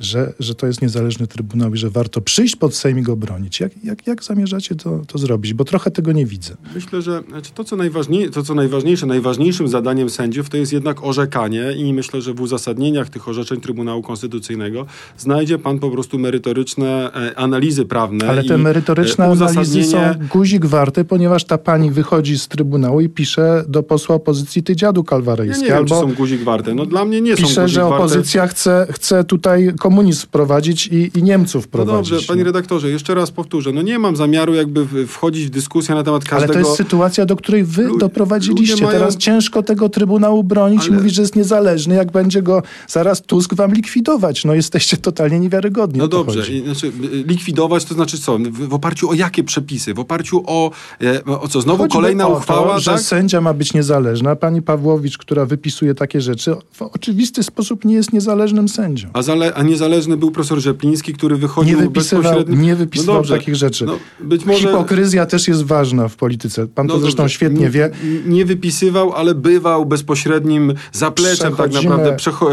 że, 0.00 0.32
że 0.40 0.54
to 0.54 0.66
jest 0.66 0.82
niezależny 0.82 1.26
trybunał 1.26 1.74
i 1.74 1.76
że 1.76 1.90
warto 1.90 2.20
przyjść 2.20 2.56
pod 2.56 2.74
Sejm 2.74 2.98
i 2.98 3.02
go 3.02 3.16
bronić. 3.16 3.60
Jak, 3.60 3.84
jak, 3.84 4.06
jak 4.06 4.24
zamierzacie 4.24 4.74
to, 4.74 5.02
to 5.06 5.18
zrobić? 5.18 5.54
Bo 5.54 5.64
trochę 5.64 5.90
tego 5.90 6.12
nie 6.12 6.26
widzę. 6.26 6.56
Myślę, 6.74 7.02
że 7.02 7.22
znaczy 7.28 7.50
to, 7.54 7.64
co 7.64 7.76
najważniejsze, 7.76 8.30
to, 8.30 8.42
co 8.42 8.54
najważniejsze, 8.54 9.06
najważniejszym 9.06 9.68
zadaniem 9.68 10.10
sędziów 10.10 10.48
to 10.50 10.56
jest 10.56 10.72
jednak 10.72 11.04
orzekanie 11.04 11.72
i 11.72 11.92
myślę, 11.92 12.22
że 12.22 12.34
w 12.34 12.40
uzasadnieniach 12.40 13.10
tych 13.10 13.28
orzeczeń 13.28 13.60
Trybunału 13.60 14.02
Konstytucyjnego 14.02 14.86
znajdzie 15.18 15.58
pan 15.58 15.78
po 15.78 15.90
prostu 15.90 16.18
merytoryczne 16.18 17.12
e, 17.14 17.38
analizy 17.38 17.84
prawne. 17.84 18.28
Ale 18.28 18.44
te 18.44 18.58
merytoryczne 18.58 19.24
e, 19.24 19.30
analizy 19.30 19.84
są 19.84 19.98
guzik 20.32 20.66
warte, 20.66 21.04
ponieważ 21.04 21.44
ta 21.44 21.58
pani 21.58 21.90
wychodzi 21.90 22.38
z 22.38 22.48
Trybunału 22.48 23.00
i 23.00 23.08
pisze 23.08 23.64
do 23.68 23.82
posła 23.82 24.16
opozycji 24.16 24.62
ty 24.62 24.76
dziadu 24.76 25.04
kalwaryjski. 25.04 25.62
Ja 25.62 25.68
nie 25.68 25.76
albo 25.76 25.94
wiem, 25.94 26.06
czy 26.06 26.10
są 26.10 26.16
guzik 26.16 26.42
warte. 26.42 26.74
No 26.74 26.86
dla 26.86 27.04
mnie 27.04 27.20
nie 27.20 27.36
pisze, 27.36 27.54
są 27.54 27.62
guzik 27.62 27.74
że 27.74 27.86
opozycja 27.86 28.42
warte. 28.42 28.54
chce, 28.54 28.86
chce 28.90 29.24
tutaj 29.24 29.72
komunizm 29.88 30.26
wprowadzić 30.26 30.86
i, 30.86 31.10
i 31.18 31.22
Niemców 31.22 31.64
wprowadzić. 31.64 32.10
No 32.10 32.16
dobrze, 32.16 32.28
panie 32.28 32.44
redaktorze, 32.44 32.90
jeszcze 32.90 33.14
raz 33.14 33.30
powtórzę. 33.30 33.72
No 33.72 33.82
nie 33.82 33.98
mam 33.98 34.16
zamiaru 34.16 34.54
jakby 34.54 35.06
wchodzić 35.06 35.46
w 35.46 35.50
dyskusję 35.50 35.94
na 35.94 36.02
temat 36.02 36.24
każdego... 36.24 36.52
Ale 36.52 36.62
to 36.62 36.68
jest 36.68 36.76
sytuacja, 36.76 37.26
do 37.26 37.36
której 37.36 37.64
wy 37.64 37.82
Lu 37.82 37.98
doprowadziliście. 37.98 38.84
Mają... 38.84 38.98
Teraz 38.98 39.16
ciężko 39.16 39.62
tego 39.62 39.88
Trybunału 39.88 40.44
bronić 40.44 40.80
Ale... 40.80 40.88
i 40.88 40.92
mówić, 40.92 41.14
że 41.14 41.22
jest 41.22 41.36
niezależny, 41.36 41.94
jak 41.94 42.12
będzie 42.12 42.42
go 42.42 42.62
zaraz 42.88 43.22
Tusk 43.22 43.54
wam 43.54 43.74
likwidować. 43.74 44.44
No 44.44 44.54
jesteście 44.54 44.96
totalnie 44.96 45.40
niewiarygodni. 45.40 45.98
No 45.98 46.08
dobrze, 46.08 46.42
znaczy, 46.64 46.92
likwidować 47.26 47.84
to 47.84 47.94
znaczy 47.94 48.18
co? 48.18 48.38
W, 48.38 48.68
w, 48.68 48.74
oparciu 48.74 49.10
o 49.10 49.14
jakie 49.14 49.44
przepisy? 49.44 49.94
W 49.94 49.98
oparciu 49.98 50.42
o, 50.46 50.70
e, 51.02 51.24
o 51.24 51.48
co? 51.48 51.60
Znowu 51.60 51.88
kolejna 51.88 52.26
o 52.26 52.36
uchwała, 52.36 52.74
to, 52.74 52.80
że 52.80 52.90
tak? 52.90 53.00
sędzia 53.00 53.40
ma 53.40 53.54
być 53.54 53.74
niezależna. 53.74 54.36
Pani 54.36 54.62
Pawłowicz, 54.62 55.18
która 55.18 55.46
wypisuje 55.46 55.94
takie 55.94 56.20
rzeczy, 56.20 56.56
w 56.72 56.82
oczywisty 56.82 57.42
sposób 57.42 57.84
nie 57.84 57.94
jest 57.94 58.12
niezależnym 58.12 58.68
sędzią. 58.68 59.08
A, 59.12 59.22
zale, 59.22 59.54
a 59.54 59.62
nie 59.62 59.76
niezależny 59.78 60.16
był 60.16 60.30
profesor 60.30 60.60
Rzepliński, 60.60 61.12
który 61.12 61.36
wychodził 61.36 61.76
nie 61.76 61.82
wypisywał, 61.82 62.22
bezpośrednio... 62.22 62.62
Nie 62.62 62.76
wypisywał 62.76 63.22
no 63.22 63.28
takich 63.28 63.56
rzeczy. 63.56 63.86
No, 63.86 63.98
być 64.20 64.44
może... 64.44 64.58
Hipokryzja 64.58 65.26
też 65.26 65.48
jest 65.48 65.62
ważna 65.62 66.08
w 66.08 66.16
polityce. 66.16 66.66
Pan 66.66 66.86
no 66.86 66.94
to 66.94 67.00
zresztą 67.00 67.22
dobrze. 67.22 67.34
świetnie 67.34 67.60
nie, 67.60 67.70
wie. 67.70 67.90
Nie 68.26 68.44
wypisywał, 68.44 69.12
ale 69.12 69.34
bywał 69.34 69.86
bezpośrednim 69.86 70.74
zapleczem 70.92 71.56
tak 71.56 71.72
naprawdę. 71.72 72.16
Przecho... 72.16 72.50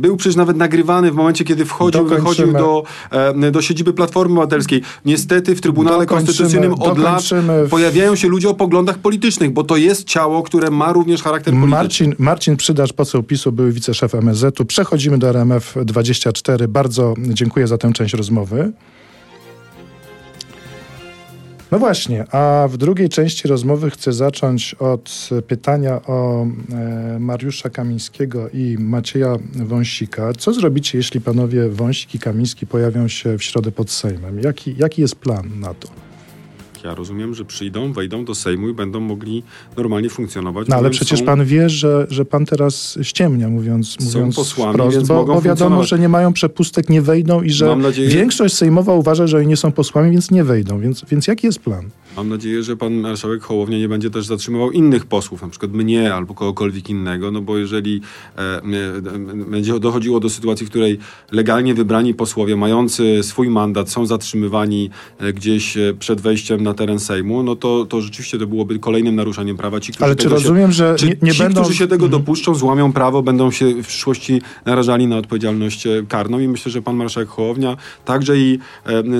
Był 0.00 0.16
przecież 0.16 0.36
nawet 0.36 0.56
nagrywany 0.56 1.12
w 1.12 1.14
momencie, 1.14 1.44
kiedy 1.44 1.64
wchodził, 1.64 2.06
wychodził 2.06 2.52
do, 2.52 2.82
e, 3.10 3.50
do 3.50 3.62
siedziby 3.62 3.92
Platformy 3.92 4.34
Obywatelskiej. 4.34 4.82
Niestety 5.04 5.56
w 5.56 5.60
Trybunale 5.60 6.06
dokończymy, 6.06 6.26
Konstytucyjnym 6.26 6.74
od 6.74 6.98
lat 6.98 7.22
pojawiają 7.70 8.16
się 8.16 8.28
ludzie 8.28 8.48
o 8.48 8.54
poglądach 8.54 8.98
politycznych, 8.98 9.50
bo 9.52 9.64
to 9.64 9.76
jest 9.76 10.04
ciało, 10.04 10.42
które 10.42 10.70
ma 10.70 10.92
również 10.92 11.22
charakter 11.22 11.54
polityczny. 11.54 11.76
Marcin, 11.76 12.14
Marcin 12.18 12.56
Przydacz, 12.56 12.92
poseł 12.92 13.22
PiSu, 13.22 13.52
były 13.52 13.72
wiceszef 13.72 14.14
MSZ-u. 14.14 14.64
Przechodzimy 14.64 15.18
do 15.18 15.28
RMF 15.28 15.65
24. 15.84 16.68
Bardzo 16.68 17.14
dziękuję 17.18 17.66
za 17.66 17.78
tę 17.78 17.92
część 17.92 18.14
rozmowy. 18.14 18.72
No 21.70 21.78
właśnie, 21.78 22.24
a 22.34 22.68
w 22.68 22.76
drugiej 22.76 23.08
części 23.08 23.48
rozmowy 23.48 23.90
chcę 23.90 24.12
zacząć 24.12 24.74
od 24.74 25.28
pytania 25.46 26.00
o 26.06 26.46
e, 26.72 27.18
Mariusza 27.18 27.70
Kamińskiego 27.70 28.48
i 28.48 28.76
Macieja 28.78 29.36
Wąsika. 29.54 30.32
Co 30.38 30.52
zrobicie, 30.52 30.98
jeśli 30.98 31.20
panowie 31.20 31.68
Wąsik 31.68 32.14
i 32.14 32.18
Kamiński 32.18 32.66
pojawią 32.66 33.08
się 33.08 33.38
w 33.38 33.42
środę 33.42 33.72
pod 33.72 33.90
Sejmem? 33.90 34.40
Jaki, 34.40 34.74
jaki 34.78 35.02
jest 35.02 35.16
plan 35.16 35.60
na 35.60 35.74
to? 35.74 35.88
Ja 36.86 36.94
rozumiem, 36.94 37.34
że 37.34 37.44
przyjdą, 37.44 37.92
wejdą 37.92 38.24
do 38.24 38.34
Sejmu 38.34 38.68
i 38.68 38.74
będą 38.74 39.00
mogli 39.00 39.42
normalnie 39.76 40.10
funkcjonować. 40.10 40.68
No 40.68 40.76
ale 40.76 40.90
przecież 40.90 41.18
są... 41.18 41.24
pan 41.24 41.44
wie, 41.44 41.68
że, 41.68 42.06
że 42.10 42.24
pan 42.24 42.46
teraz 42.46 42.98
ściemnia, 43.02 43.48
mówiąc, 43.48 43.96
mówiąc 44.00 44.34
są 44.34 44.40
posłami, 44.40 44.72
wprost, 44.72 45.06
bo, 45.06 45.24
bo 45.24 45.40
wiadomo, 45.42 45.84
że 45.84 45.98
nie 45.98 46.08
mają 46.08 46.32
przepustek, 46.32 46.88
nie 46.88 47.02
wejdą 47.02 47.42
i 47.42 47.50
że 47.50 47.76
nadzieję... 47.76 48.08
większość 48.08 48.54
sejmowa 48.54 48.94
uważa, 48.94 49.26
że 49.26 49.36
oni 49.36 49.46
nie 49.46 49.56
są 49.56 49.72
posłami, 49.72 50.10
więc 50.10 50.30
nie 50.30 50.44
wejdą. 50.44 50.80
Więc, 50.80 51.04
więc 51.10 51.26
jaki 51.26 51.46
jest 51.46 51.58
plan? 51.58 51.90
Mam 52.16 52.28
nadzieję, 52.28 52.62
że 52.62 52.76
pan 52.76 52.94
marszałek 52.94 53.42
Hołownia 53.42 53.78
nie 53.78 53.88
będzie 53.88 54.10
też 54.10 54.26
zatrzymywał 54.26 54.70
innych 54.70 55.06
posłów, 55.06 55.42
na 55.42 55.48
przykład 55.48 55.72
mnie 55.72 56.14
albo 56.14 56.34
kogokolwiek 56.34 56.90
innego, 56.90 57.30
no 57.30 57.40
bo 57.40 57.58
jeżeli 57.58 58.00
e, 58.36 58.60
będzie 59.50 59.80
dochodziło 59.80 60.20
do 60.20 60.30
sytuacji, 60.30 60.66
w 60.66 60.70
której 60.70 60.98
legalnie 61.32 61.74
wybrani 61.74 62.14
posłowie 62.14 62.56
mający 62.56 63.22
swój 63.22 63.50
mandat 63.50 63.90
są 63.90 64.06
zatrzymywani 64.06 64.90
e, 65.18 65.32
gdzieś 65.32 65.76
e, 65.76 65.94
przed 65.98 66.20
wejściem 66.20 66.62
na 66.62 66.74
teren 66.74 66.98
Sejmu, 66.98 67.42
no 67.42 67.56
to, 67.56 67.86
to 67.86 68.00
rzeczywiście 68.00 68.38
to 68.38 68.46
byłoby 68.46 68.78
kolejnym 68.78 69.14
naruszaniem 69.14 69.56
prawa. 69.56 69.80
Ci, 69.80 69.92
Ale 70.00 70.16
czy 70.16 70.28
rozumiem, 70.28 70.70
się, 70.70 70.76
że 70.76 70.94
czy 70.94 71.06
nie, 71.06 71.16
nie 71.22 71.32
ci, 71.32 71.38
będą... 71.38 71.60
którzy 71.60 71.76
się 71.76 71.86
tego 71.86 72.08
dopuszczą, 72.08 72.54
złamią 72.54 72.92
prawo, 72.92 73.22
będą 73.22 73.50
się 73.50 73.82
w 73.82 73.86
przyszłości 73.86 74.42
narażali 74.66 75.06
na 75.06 75.16
odpowiedzialność 75.16 75.86
e, 75.86 76.02
karną 76.08 76.38
i 76.38 76.48
myślę, 76.48 76.72
że 76.72 76.82
pan 76.82 76.96
marszałek 76.96 77.28
Hołownia, 77.28 77.76
także 78.04 78.38
i 78.38 78.58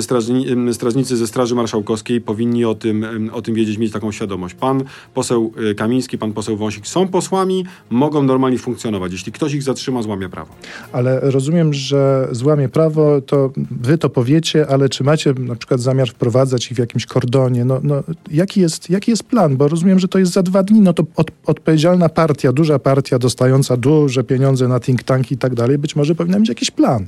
strażni, 0.01 0.47
strażnicy 0.73 1.17
ze 1.17 1.27
Straży 1.27 1.55
Marszałkowskiej 1.55 2.21
powinni 2.21 2.65
o 2.65 2.75
tym, 2.75 2.86
e, 2.91 3.33
o 3.33 3.43
tym 3.43 3.55
wiedzieć, 3.55 3.79
mieć 3.79 3.93
taką 3.93 4.13
świadomość. 4.13 4.55
Pan 4.55 4.85
poseł 5.15 5.53
e, 5.71 5.75
Kamiński, 5.75 6.19
pan 6.19 6.33
poseł 6.33 6.57
Wąsik 6.57 6.87
są 6.87 7.09
posłami, 7.09 7.65
mogą 7.91 8.23
normalnie 8.23 8.59
funkcjonować. 8.59 9.13
Jeśli 9.13 9.33
ktoś 9.33 9.55
ich 9.55 9.63
zatrzyma, 9.63 10.03
złamie 10.03 10.29
prawo. 10.29 10.55
Ale 10.93 11.21
rozumiem, 11.21 11.75
że 11.75 12.29
złamie 12.33 12.69
prawo, 12.69 13.21
to 13.21 13.51
wy 13.71 13.99
to 13.99 14.11
powiecie, 14.11 14.67
ale 14.67 14.89
czy 14.89 15.05
macie 15.05 15.35
na 15.39 15.55
przykład 15.55 15.81
zamiar 15.81 16.09
wprowadzać 16.09 16.71
ich 16.71 16.77
w 16.77 16.81
jakimś 16.81 17.07
kordonie? 17.07 17.65
No, 17.65 17.81
no, 17.83 18.03
jaki, 18.31 18.61
jest, 18.61 18.91
jaki 18.91 19.11
jest 19.11 19.25
plan? 19.25 19.57
Bo 19.57 19.69
rozumiem, 19.69 19.99
że 19.99 20.09
to 20.09 20.19
jest 20.19 20.33
za 20.33 20.43
dwa 20.43 20.63
dni. 20.63 20.81
No 20.81 20.93
to 20.93 21.05
od, 21.17 21.31
odpowiedzialna 21.47 22.09
partia, 22.09 22.53
duża 22.53 22.79
partia 22.79 23.19
dostająca 23.19 23.77
duże 23.77 24.25
pieniądze 24.25 24.69
na 24.69 24.81
think 24.81 25.03
tanki 25.03 25.35
i 25.35 25.39
tak 25.39 25.55
dalej, 25.55 25.79
być 25.79 25.97
może 25.97 26.15
powinna 26.15 26.39
mieć 26.39 26.49
jakiś 26.49 26.71
plan. 26.71 27.07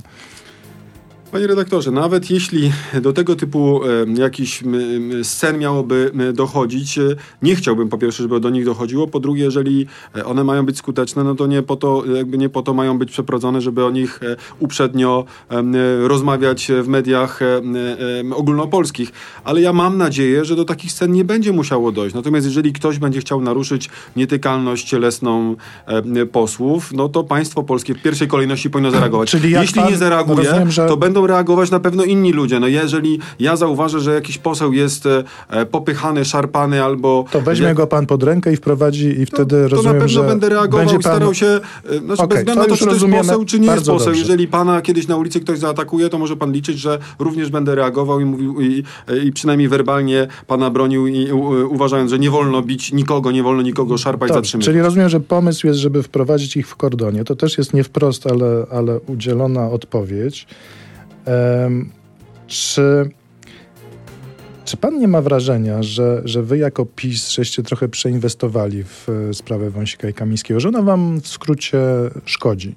Panie 1.31 1.47
redaktorze, 1.47 1.91
nawet 1.91 2.29
jeśli 2.31 2.71
do 3.01 3.13
tego 3.13 3.35
typu 3.35 3.81
e, 3.83 4.21
jakichś 4.21 4.63
scen 5.23 5.57
miałoby 5.59 6.11
dochodzić, 6.33 6.97
e, 6.97 7.01
nie 7.41 7.55
chciałbym 7.55 7.89
po 7.89 7.97
pierwsze, 7.97 8.23
żeby 8.23 8.39
do 8.39 8.49
nich 8.49 8.65
dochodziło, 8.65 9.07
po 9.07 9.19
drugie, 9.19 9.43
jeżeli 9.43 9.87
e, 10.15 10.25
one 10.25 10.43
mają 10.43 10.65
być 10.65 10.77
skuteczne, 10.77 11.23
no 11.23 11.35
to 11.35 11.47
nie 11.47 11.61
po 11.61 11.75
to, 11.75 12.03
jakby 12.15 12.37
nie 12.37 12.49
po 12.49 12.61
to 12.61 12.73
mają 12.73 12.97
być 12.97 13.11
przeprowadzone, 13.11 13.61
żeby 13.61 13.85
o 13.85 13.89
nich 13.89 14.19
e, 14.23 14.35
uprzednio 14.59 15.25
e, 15.49 15.63
rozmawiać 16.07 16.71
w 16.83 16.87
mediach 16.87 17.41
e, 17.41 17.57
m, 17.57 17.75
e, 18.31 18.35
ogólnopolskich. 18.35 19.11
Ale 19.43 19.61
ja 19.61 19.73
mam 19.73 19.97
nadzieję, 19.97 20.45
że 20.45 20.55
do 20.55 20.65
takich 20.65 20.91
scen 20.91 21.11
nie 21.11 21.25
będzie 21.25 21.51
musiało 21.51 21.91
dojść. 21.91 22.15
Natomiast 22.15 22.45
jeżeli 22.47 22.73
ktoś 22.73 22.99
będzie 22.99 23.19
chciał 23.19 23.41
naruszyć 23.41 23.89
nietykalność 24.15 24.87
cielesną 24.89 25.55
posłów, 26.31 26.91
no 26.93 27.09
to 27.09 27.23
państwo 27.23 27.63
polskie 27.63 27.93
w 27.93 28.01
pierwszej 28.01 28.27
kolejności 28.27 28.69
powinno 28.69 28.91
zareagować. 28.91 29.31
Czyli 29.31 29.51
jeśli 29.51 29.83
nie 29.83 29.97
zareaguje, 29.97 30.43
rozumiem, 30.43 30.71
że- 30.71 30.87
to 30.87 30.97
będą 30.97 31.18
reagować 31.27 31.71
na 31.71 31.79
pewno 31.79 32.03
inni 32.03 32.33
ludzie. 32.33 32.59
No 32.59 32.67
jeżeli 32.67 33.19
ja 33.39 33.55
zauważę, 33.55 33.99
że 33.99 34.13
jakiś 34.13 34.37
poseł 34.37 34.73
jest 34.73 35.05
e, 35.05 35.23
e, 35.49 35.65
popychany, 35.65 36.25
szarpany 36.25 36.83
albo... 36.83 37.25
To 37.31 37.41
weźmie 37.41 37.73
go 37.73 37.87
pan 37.87 38.05
pod 38.05 38.23
rękę 38.23 38.53
i 38.53 38.55
wprowadzi 38.55 39.21
i 39.21 39.25
wtedy 39.25 39.63
to 39.63 39.67
rozumiem, 39.67 39.97
na 39.97 40.05
pewno 40.05 40.23
będę 40.23 40.49
reagował 40.49 40.79
będzie 40.79 40.97
i 40.97 41.01
starał 41.01 41.33
się, 41.33 41.45
e, 41.45 41.97
znaczy 41.97 42.23
Okej, 42.23 42.27
bez 42.27 42.39
względu 42.39 42.53
to 42.53 42.59
na 42.59 42.65
to, 42.65 42.77
czy 42.77 42.85
to 42.85 42.91
jest 42.91 43.17
poseł, 43.17 43.45
czy 43.45 43.59
nie 43.59 43.67
jest 43.67 43.79
poseł. 43.79 44.05
dobrze. 44.05 44.19
Jeżeli 44.19 44.47
pana 44.47 44.81
kiedyś 44.81 45.07
na 45.07 45.17
ulicy 45.17 45.39
ktoś 45.39 45.59
zaatakuje, 45.59 46.09
to 46.09 46.17
może 46.17 46.35
pan 46.35 46.51
liczyć, 46.51 46.79
że 46.79 46.99
również 47.19 47.49
będę 47.49 47.75
reagował 47.75 48.19
i 48.19 48.25
mówił 48.25 48.61
i, 48.61 48.83
i 49.23 49.31
przynajmniej 49.31 49.69
werbalnie 49.69 50.27
pana 50.47 50.69
bronił 50.69 51.07
i 51.07 51.31
u, 51.31 51.73
uważając, 51.73 52.11
że 52.11 52.19
nie 52.19 52.29
wolno 52.29 52.61
bić 52.61 52.91
nikogo, 52.91 53.31
nie 53.31 53.43
wolno 53.43 53.61
nikogo 53.61 53.97
szarpać, 53.97 54.29
Dobrze, 54.29 54.39
zatrzymywać. 54.39 54.65
czyli 54.65 54.81
rozumiem, 54.81 55.09
że 55.09 55.19
pomysł 55.19 55.67
jest, 55.67 55.79
żeby 55.79 56.03
wprowadzić 56.03 56.57
ich 56.57 56.67
w 56.67 56.75
kordonie. 56.75 57.23
To 57.23 57.35
też 57.35 57.57
jest 57.57 57.73
nie 57.73 57.83
wprost, 57.83 58.27
ale, 58.27 58.65
ale 58.71 58.99
udzielona 58.99 59.69
odpowiedź. 59.69 60.47
Czy, 62.47 63.09
czy 64.65 64.77
pan 64.77 64.99
nie 64.99 65.07
ma 65.07 65.21
wrażenia, 65.21 65.83
że, 65.83 66.21
że 66.25 66.43
wy 66.43 66.57
jako 66.57 66.85
PiS 66.85 67.31
żeście 67.31 67.63
trochę 67.63 67.87
przeinwestowali 67.87 68.83
w 68.83 69.09
e, 69.09 69.33
sprawę 69.33 69.69
Wąsika 69.69 70.09
i 70.09 70.13
Kamińskiego, 70.13 70.59
że 70.59 70.69
ona 70.69 70.81
wam 70.81 71.21
w 71.21 71.27
skrócie 71.27 71.79
szkodzi? 72.25 72.75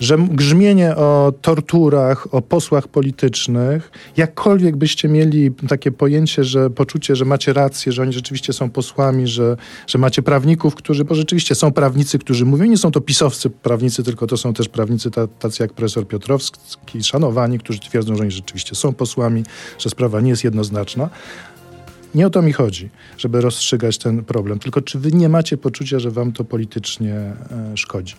Że 0.00 0.18
grzmienie 0.18 0.96
o 0.96 1.32
torturach, 1.40 2.34
o 2.34 2.42
posłach 2.42 2.88
politycznych, 2.88 3.90
jakkolwiek 4.16 4.76
byście 4.76 5.08
mieli 5.08 5.50
takie 5.68 5.90
pojęcie, 5.90 6.44
że 6.44 6.70
poczucie, 6.70 7.16
że 7.16 7.24
macie 7.24 7.52
rację, 7.52 7.92
że 7.92 8.02
oni 8.02 8.12
rzeczywiście 8.12 8.52
są 8.52 8.70
posłami, 8.70 9.26
że, 9.26 9.56
że 9.86 9.98
macie 9.98 10.22
prawników, 10.22 10.74
którzy, 10.74 11.04
bo 11.04 11.14
rzeczywiście 11.14 11.54
są 11.54 11.72
prawnicy, 11.72 12.18
którzy 12.18 12.44
mówią, 12.44 12.64
nie 12.64 12.78
są 12.78 12.90
to 12.90 13.00
pisowcy 13.00 13.50
prawnicy, 13.50 14.02
tylko 14.02 14.26
to 14.26 14.36
są 14.36 14.54
też 14.54 14.68
prawnicy 14.68 15.10
ta, 15.10 15.26
tacy 15.26 15.62
jak 15.62 15.72
profesor 15.72 16.08
Piotrowski, 16.08 17.04
szanowani, 17.04 17.58
którzy 17.58 17.80
twierdzą, 17.80 18.16
że 18.16 18.22
oni 18.22 18.30
rzeczywiście 18.30 18.74
są 18.74 18.92
posłami, 18.92 19.42
że 19.78 19.90
sprawa 19.90 20.20
nie 20.20 20.30
jest 20.30 20.44
jednoznaczna. 20.44 21.10
Nie 22.14 22.26
o 22.26 22.30
to 22.30 22.42
mi 22.42 22.52
chodzi, 22.52 22.90
żeby 23.18 23.40
rozstrzygać 23.40 23.98
ten 23.98 24.24
problem, 24.24 24.58
tylko 24.58 24.80
czy 24.80 24.98
wy 24.98 25.12
nie 25.12 25.28
macie 25.28 25.56
poczucia, 25.56 25.98
że 25.98 26.10
wam 26.10 26.32
to 26.32 26.44
politycznie 26.44 27.14
e, 27.14 27.36
szkodzi? 27.76 28.14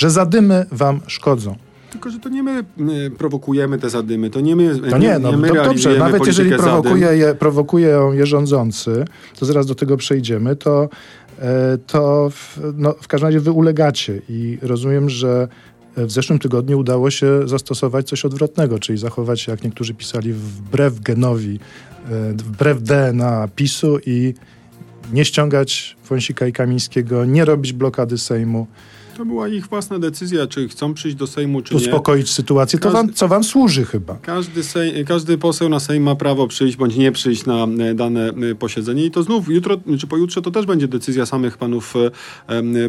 Że 0.00 0.10
zadymy 0.10 0.66
wam 0.72 1.00
szkodzą. 1.06 1.56
Tylko, 1.90 2.10
że 2.10 2.18
to 2.18 2.28
nie 2.28 2.42
my, 2.42 2.64
my 2.76 3.10
prowokujemy 3.10 3.78
te 3.78 3.90
zadymy, 3.90 4.30
to 4.30 4.40
nie 4.40 4.56
my 4.56 4.90
To 4.90 4.98
nie, 4.98 5.18
no 5.18 5.32
my 5.32 5.48
to 5.48 5.54
dobrze, 5.54 5.98
nawet 5.98 6.26
jeżeli 6.26 6.50
zadym. 6.50 6.64
prowokuje 6.64 7.16
je, 7.16 7.34
prowokują 7.34 8.12
je 8.12 8.26
rządzący, 8.26 9.04
to 9.38 9.46
zaraz 9.46 9.66
do 9.66 9.74
tego 9.74 9.96
przejdziemy, 9.96 10.56
to, 10.56 10.88
e, 11.38 11.78
to 11.86 12.30
w, 12.30 12.58
no, 12.76 12.94
w 13.00 13.08
każdym 13.08 13.26
razie 13.26 13.40
wy 13.40 13.50
ulegacie 13.50 14.22
i 14.28 14.58
rozumiem, 14.62 15.10
że 15.10 15.48
w 15.96 16.10
zeszłym 16.10 16.38
tygodniu 16.38 16.78
udało 16.78 17.10
się 17.10 17.48
zastosować 17.48 18.08
coś 18.08 18.24
odwrotnego, 18.24 18.78
czyli 18.78 18.98
zachować 18.98 19.40
się, 19.40 19.52
jak 19.52 19.64
niektórzy 19.64 19.94
pisali, 19.94 20.32
wbrew 20.32 21.00
genowi, 21.00 21.60
e, 22.10 22.32
wbrew 22.32 22.82
DNA 22.82 23.48
PiSu 23.56 23.98
i 24.06 24.34
nie 25.12 25.24
ściągać 25.24 25.96
Wąsika 26.08 26.46
i 26.46 26.52
Kamińskiego, 26.52 27.24
nie 27.24 27.44
robić 27.44 27.72
blokady 27.72 28.18
Sejmu, 28.18 28.66
To 29.16 29.24
była 29.24 29.48
ich 29.48 29.66
własna 29.66 29.98
decyzja, 29.98 30.46
czy 30.46 30.68
chcą 30.68 30.94
przyjść 30.94 31.16
do 31.16 31.26
Sejmu, 31.26 31.62
czy 31.62 31.74
nie. 31.74 31.80
uspokoić 31.80 32.30
sytuację. 32.30 32.78
To 32.78 32.90
wam, 32.90 33.12
co 33.12 33.28
wam 33.28 33.44
służy 33.44 33.84
chyba. 33.84 34.14
Każdy, 34.22 34.62
sej, 34.62 35.04
każdy 35.04 35.38
poseł 35.38 35.68
na 35.68 35.80
Sejm 35.80 36.02
ma 36.02 36.14
prawo 36.14 36.46
przyjść 36.46 36.76
bądź 36.76 36.96
nie 36.96 37.12
przyjść 37.12 37.46
na 37.46 37.64
e, 37.64 37.94
dane 37.94 38.28
e, 38.28 38.54
posiedzenie 38.54 39.04
i 39.04 39.10
to 39.10 39.22
znów 39.22 39.48
jutro 39.48 39.76
czy 39.98 40.06
pojutrze 40.06 40.42
to 40.42 40.50
też 40.50 40.66
będzie 40.66 40.88
decyzja 40.88 41.26
samych 41.26 41.58
panów 41.58 41.94
e, 41.96 42.10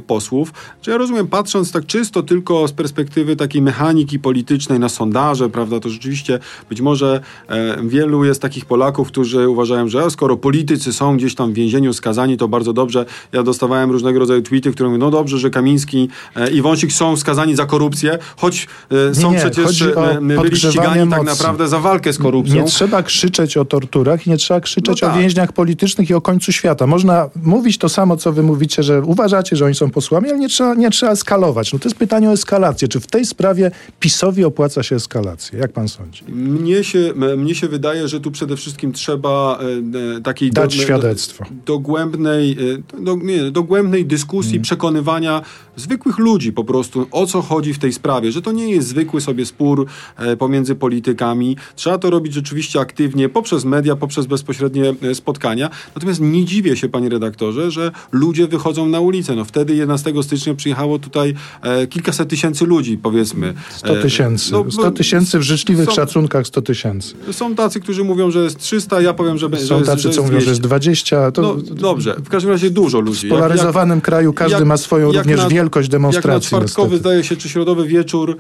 posłów. 0.08 0.54
Czy 0.82 0.92
ja 0.92 0.98
rozumiem, 0.98 1.28
patrząc 1.28 1.72
tak 1.72 1.86
czysto 1.86 2.24
tylko 2.24 2.68
z 2.68 2.72
perspektywy 2.72 3.36
takiej 3.36 3.62
mechaniki 3.62 4.20
politycznej 4.20 4.80
na 4.80 4.90
sondaże, 4.90 5.50
prawda, 5.50 5.80
to 5.80 5.90
rzeczywiście 5.90 6.40
być 6.70 6.82
może 6.82 7.22
e, 7.48 7.78
wielu 7.88 8.26
jest 8.26 8.42
takich 8.42 8.66
Polaków, 8.66 9.08
którzy 9.08 9.50
uważają, 9.50 9.88
że 9.88 10.12
skoro 10.12 10.38
politycy 10.38 10.94
są 10.94 11.18
gdzieś 11.18 11.36
tam 11.36 11.52
w 11.52 11.54
więzieniu 11.54 11.94
skazani, 11.94 12.38
to 12.38 12.48
bardzo 12.48 12.74
dobrze. 12.74 13.06
Ja 13.32 13.44
dostawałem 13.44 13.92
różnego 13.92 14.20
rodzaju 14.20 14.42
tweety, 14.42 14.72
które 14.72 14.90
mówią, 14.90 15.00
no 15.00 15.12
dobrze, 15.12 15.38
że 15.38 15.50
Kamiński 15.50 16.10
i 16.54 16.62
Wąsik 16.62 16.92
są 16.92 17.18
skazani 17.18 17.56
za 17.56 17.66
korupcję, 17.66 18.18
choć 18.38 18.68
e, 19.12 19.16
są 19.16 19.32
nie, 19.32 19.38
przecież 19.38 19.66
chodzi 19.66 19.96
o 19.96 20.12
e, 20.12 20.22
byli 20.22 20.58
ścigani 20.58 20.88
tak 20.88 20.98
emocji. 20.98 21.26
naprawdę 21.26 21.68
za 21.68 21.80
walkę 21.80 22.14
z 22.14 22.18
korupcją. 22.18 22.56
Nie 22.56 22.64
trzeba 22.64 23.04
krzyczeć 23.04 23.58
o 23.58 23.66
torturach 23.66 24.28
i 24.28 24.30
nie 24.30 24.38
trzeba 24.38 24.60
krzyczeć 24.62 25.02
No 25.02 25.08
o 25.08 25.12
tak. 25.12 25.20
więźniach 25.20 25.52
politycznych 25.54 26.10
i 26.10 26.14
o 26.14 26.22
końcu 26.22 26.52
świata. 26.52 26.88
Można 26.88 27.30
mówić 27.44 27.78
to 27.78 27.90
samo, 27.90 28.18
co 28.18 28.32
wy 28.34 28.44
mówicie, 28.44 28.84
że 28.84 29.02
uważacie, 29.02 29.56
że 29.56 29.66
oni 29.66 29.76
są 29.76 29.90
posłami, 29.90 30.30
ale 30.30 30.40
nie 30.40 30.50
trzeba, 30.50 30.74
nie 30.74 30.90
trzeba 30.90 31.12
eskalować. 31.12 31.74
No 31.74 31.80
to 31.80 31.90
jest 31.90 31.98
pytanie 32.00 32.30
o 32.30 32.34
eskalację. 32.34 32.88
Czy 32.88 33.00
w 33.00 33.08
tej 33.08 33.26
sprawie 33.26 33.72
PiSowi 34.00 34.44
opłaca 34.46 34.84
się 34.84 34.96
eskalacja? 34.96 35.60
Jak 35.60 35.72
pan 35.72 35.88
sądzi? 35.88 36.24
Mnie 36.30 36.84
się, 36.84 37.14
mnie 37.38 37.56
się 37.56 37.68
wydaje, 37.68 38.08
że 38.08 38.20
tu 38.20 38.32
przede 38.32 38.58
wszystkim 38.58 38.92
trzeba 38.94 39.60
e, 39.60 40.18
e, 40.18 40.22
takiej 40.22 40.52
Dać 40.52 40.74
świadectwo. 40.74 41.46
dogłębnej, 41.66 42.52
e, 42.98 43.02
do, 43.02 43.16
nie, 43.16 43.52
dogłębnej 43.52 44.06
dyskusji, 44.06 44.52
Mm. 44.52 44.64
przekonywania 44.64 45.42
zwykłych 45.76 46.01
ludzi 46.18 46.54
po 46.54 46.64
prostu, 46.64 47.08
o 47.12 47.26
co 47.26 47.42
chodzi 47.42 47.74
w 47.74 47.80
tej 47.80 47.94
sprawie, 47.94 48.32
że 48.32 48.42
to 48.42 48.52
nie 48.52 48.70
jest 48.72 48.88
zwykły 48.88 49.22
sobie 49.22 49.46
spór 49.46 49.86
e, 50.18 50.38
pomiędzy 50.38 50.76
politykami. 50.76 51.58
Trzeba 51.76 51.98
to 51.98 52.10
robić 52.10 52.34
rzeczywiście 52.34 52.80
aktywnie 52.80 53.30
poprzez 53.30 53.66
media, 53.66 53.96
poprzez 53.96 54.26
bezpośrednie 54.26 54.94
e, 55.02 55.16
spotkania. 55.16 55.70
Natomiast 55.96 56.22
nie 56.22 56.46
dziwię 56.46 56.78
się, 56.78 56.90
panie 56.90 57.10
redaktorze, 57.10 57.72
że 57.72 57.92
ludzie 58.12 58.48
wychodzą 58.48 58.86
na 58.90 59.00
ulicę. 59.00 59.36
No 59.36 59.46
wtedy 59.46 59.76
11 59.76 60.14
stycznia 60.24 60.54
przyjechało 60.56 61.00
tutaj 61.00 61.34
e, 61.62 61.88
kilkaset 61.88 62.30
tysięcy 62.30 62.66
ludzi, 62.66 62.98
powiedzmy. 62.98 63.54
100 63.70 63.98
E, 63.98 64.02
tysięcy. 64.02 64.52
no, 64.52 64.66
100 64.72 64.92
tysięcy 64.92 65.40
w 65.40 65.42
życzliwych 65.42 65.86
są- 65.90 65.96
szacunkach 65.96 66.48
100 66.48 66.62
tysięcy. 66.62 67.14
Są 67.32 67.56
tacy, 67.56 67.80
którzy 67.80 68.04
mówią, 68.04 68.32
że 68.32 68.40
jest 68.44 68.60
300, 68.60 69.02
ja 69.02 69.14
powiem, 69.14 69.38
że, 69.38 69.50
że 69.52 69.58
Są 69.68 69.76
jest, 69.78 69.90
tacy, 69.90 70.02
że 70.02 70.10
co 70.10 70.10
jest 70.10 70.20
mówią, 70.20 70.40
że 70.40 70.46
200. 70.46 70.50
jest 70.52 70.62
20. 70.62 71.32
To 71.32 71.42
No 71.42 71.56
dobrze, 71.76 72.16
w 72.26 72.30
każdym 72.30 72.52
razie 72.52 72.70
dużo 72.70 73.00
ludzi. 73.00 73.28
w 73.28 73.30
polaryzowanym 73.30 74.02
kraju 74.02 74.34
każdy 74.34 74.58
jak- 74.58 74.66
ma 74.68 74.78
swoją 74.78 75.12
jak 75.12 75.24
również 75.26 75.40
na- 75.42 75.50
wielkość 75.50 75.90
demonstracji. 75.92 76.28
Jak 76.28 76.34
na 76.34 76.40
czwartkowy, 76.48 76.88
niestety. 76.90 77.00
zdaje 77.10 77.24
się, 77.24 77.36
czy 77.36 77.50
środowy 77.50 77.88
wieczór. 77.88 78.38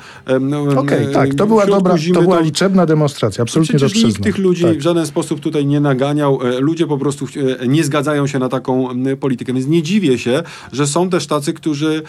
Okej, 0.77 1.03
em, 1.05 1.13
tak, 1.13 1.36
to 1.36 1.48
była 1.48 1.65
dobra, 1.65 1.98
zimy 1.98 2.15
to 2.15 2.22
była 2.22 2.39
liczebna 2.39 2.86
demonstracja, 2.86 3.41
absolutnie 3.41 3.79
to 3.79 3.86
Przecież 3.86 4.03
nikt 4.03 4.15
przyznam. 4.15 4.24
tych 4.34 4.38
ludzi 4.43 4.63
Tak. 4.63 4.77
w 4.77 4.81
żaden 4.81 5.05
sposób 5.05 5.39
tutaj 5.39 5.65
nie 5.65 5.79
naganiał. 5.79 6.39
E, 6.43 6.60
Ludzie 6.60 6.88
po 6.88 6.98
prostu 6.98 7.25
e, 7.60 7.67
nie 7.67 7.84
zgadzają 7.84 8.27
się 8.27 8.39
na 8.39 8.50
taką 8.50 8.88
politykę. 9.20 9.53
Więc 9.53 9.67
nie 9.67 9.81
dziwię 9.84 10.17
się, 10.17 10.43
że 10.72 10.88
są 10.88 11.10
też 11.10 11.27
tacy, 11.27 11.53
którzy 11.53 12.01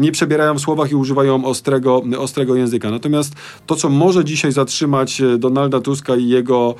nie 0.00 0.12
przebierają 0.12 0.54
w 0.54 0.60
słowach 0.60 0.90
i 0.90 0.94
używają 0.94 1.44
ostrego, 1.44 2.02
ostrego 2.18 2.54
języka. 2.56 2.90
Natomiast 2.90 3.34
to, 3.66 3.76
co 3.76 3.88
może 3.88 4.24
dzisiaj 4.24 4.52
zatrzymać 4.52 5.20
e, 5.20 5.38
Donalda 5.38 5.80
Tuska 5.80 6.16
i 6.16 6.28
jego 6.28 6.74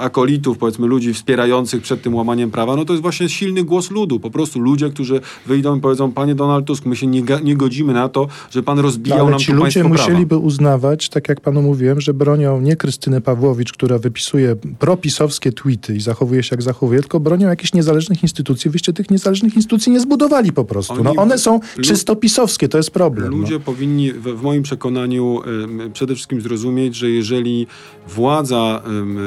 akolitów, 0.00 0.58
powiedzmy 0.58 0.86
ludzi 0.86 1.14
wspierających 1.14 1.82
przed 1.82 2.02
tym 2.02 2.14
łamaniem 2.14 2.50
prawa, 2.50 2.76
no 2.76 2.84
to 2.84 2.92
jest 2.92 3.02
właśnie 3.02 3.28
silny 3.28 3.64
głos 3.64 3.90
ludu. 3.90 4.20
Po 4.20 4.30
prostu 4.30 4.60
ludzie, 4.60 4.90
którzy 4.90 5.20
wyjdą 5.46 5.76
i 5.76 5.80
powiedzą, 5.80 6.12
panie 6.12 6.34
Donald 6.34 6.66
Tusk, 6.66 6.83
my 6.86 6.96
się 6.96 7.06
nie, 7.06 7.22
nie 7.44 7.56
godzimy 7.56 7.92
na 7.92 8.08
to, 8.08 8.28
że 8.50 8.62
pan 8.62 8.76
No, 8.76 8.82
rozbijał 8.82 9.20
ale 9.20 9.30
nam 9.30 9.38
ci 9.38 9.46
tu 9.46 9.52
ludzie 9.52 9.62
państwo 9.62 9.80
prawa. 9.80 9.94
musieliby 10.04 10.36
uznawać, 10.36 11.08
tak 11.08 11.28
jak 11.28 11.40
panu 11.40 11.62
mówiłem, 11.62 12.00
że 12.00 12.14
bronią 12.14 12.60
nie 12.60 12.76
Krystyny 12.76 13.20
Pawłowicz, 13.20 13.72
która 13.72 13.98
wypisuje 13.98 14.56
propisowskie 14.78 15.52
tweety 15.52 15.96
i 15.96 16.00
zachowuje 16.00 16.42
się 16.42 16.48
jak 16.52 16.62
zachowuje, 16.62 17.00
tylko 17.00 17.20
bronią 17.20 17.48
jakichś 17.48 17.72
niezależnych 17.72 18.22
instytucji. 18.22 18.70
Wyście 18.70 18.92
tych 18.92 19.10
niezależnych 19.10 19.56
instytucji 19.56 19.92
nie 19.92 20.00
zbudowali 20.00 20.52
po 20.52 20.64
prostu. 20.64 20.94
No, 21.04 21.10
Oni- 21.10 21.18
one 21.18 21.38
są 21.38 21.60
czysto 21.82 22.16
pisowskie, 22.16 22.68
to 22.68 22.76
jest 22.78 22.90
problem. 22.90 23.30
no. 23.32 23.36
Ludzie 23.38 23.60
powinni, 23.60 24.12
w, 24.12 24.22
w 24.22 24.42
moim 24.42 24.62
przekonaniu, 24.62 25.40
em, 25.64 25.92
przede 25.92 26.14
wszystkim 26.14 26.40
zrozumieć, 26.40 26.96
że 26.96 27.10
jeżeli 27.10 27.66
władza 28.08 28.82
em, 28.86 29.18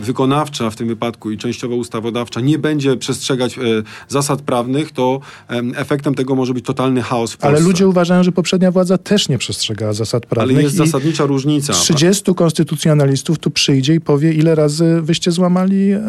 wykonawcza 0.00 0.70
w 0.70 0.76
tym 0.76 0.88
wypadku 0.88 1.30
i 1.30 1.38
częściowo 1.38 1.76
ustawodawcza 1.76 2.40
nie 2.40 2.58
będzie 2.58 2.96
przestrzegać 2.96 3.58
e, 3.58 3.62
zasad 4.08 4.42
prawnych, 4.42 4.92
to 4.92 5.20
em, 5.48 5.72
efektem 5.76 6.14
tego 6.14 6.34
może 6.34 6.54
być 6.54 6.64
totalny 6.64 6.95
chaos 7.02 7.32
w 7.32 7.36
Polsce. 7.36 7.56
Ale 7.56 7.66
ludzie 7.66 7.88
uważają, 7.88 8.22
że 8.22 8.32
poprzednia 8.32 8.70
władza 8.70 8.98
też 8.98 9.28
nie 9.28 9.38
przestrzegała 9.38 9.92
zasad 9.92 10.22
Ale 10.22 10.28
prawnych. 10.30 10.62
jest 10.62 10.74
i 10.74 10.78
zasadnicza 10.78 11.26
różnica. 11.26 11.72
30 11.72 12.34
konstytucjonalistów 12.34 13.38
tu 13.38 13.50
przyjdzie 13.50 13.94
i 13.94 14.00
powie, 14.00 14.32
ile 14.32 14.54
razy 14.54 15.00
wyście 15.02 15.30
złamali 15.32 15.92
e, 15.92 16.02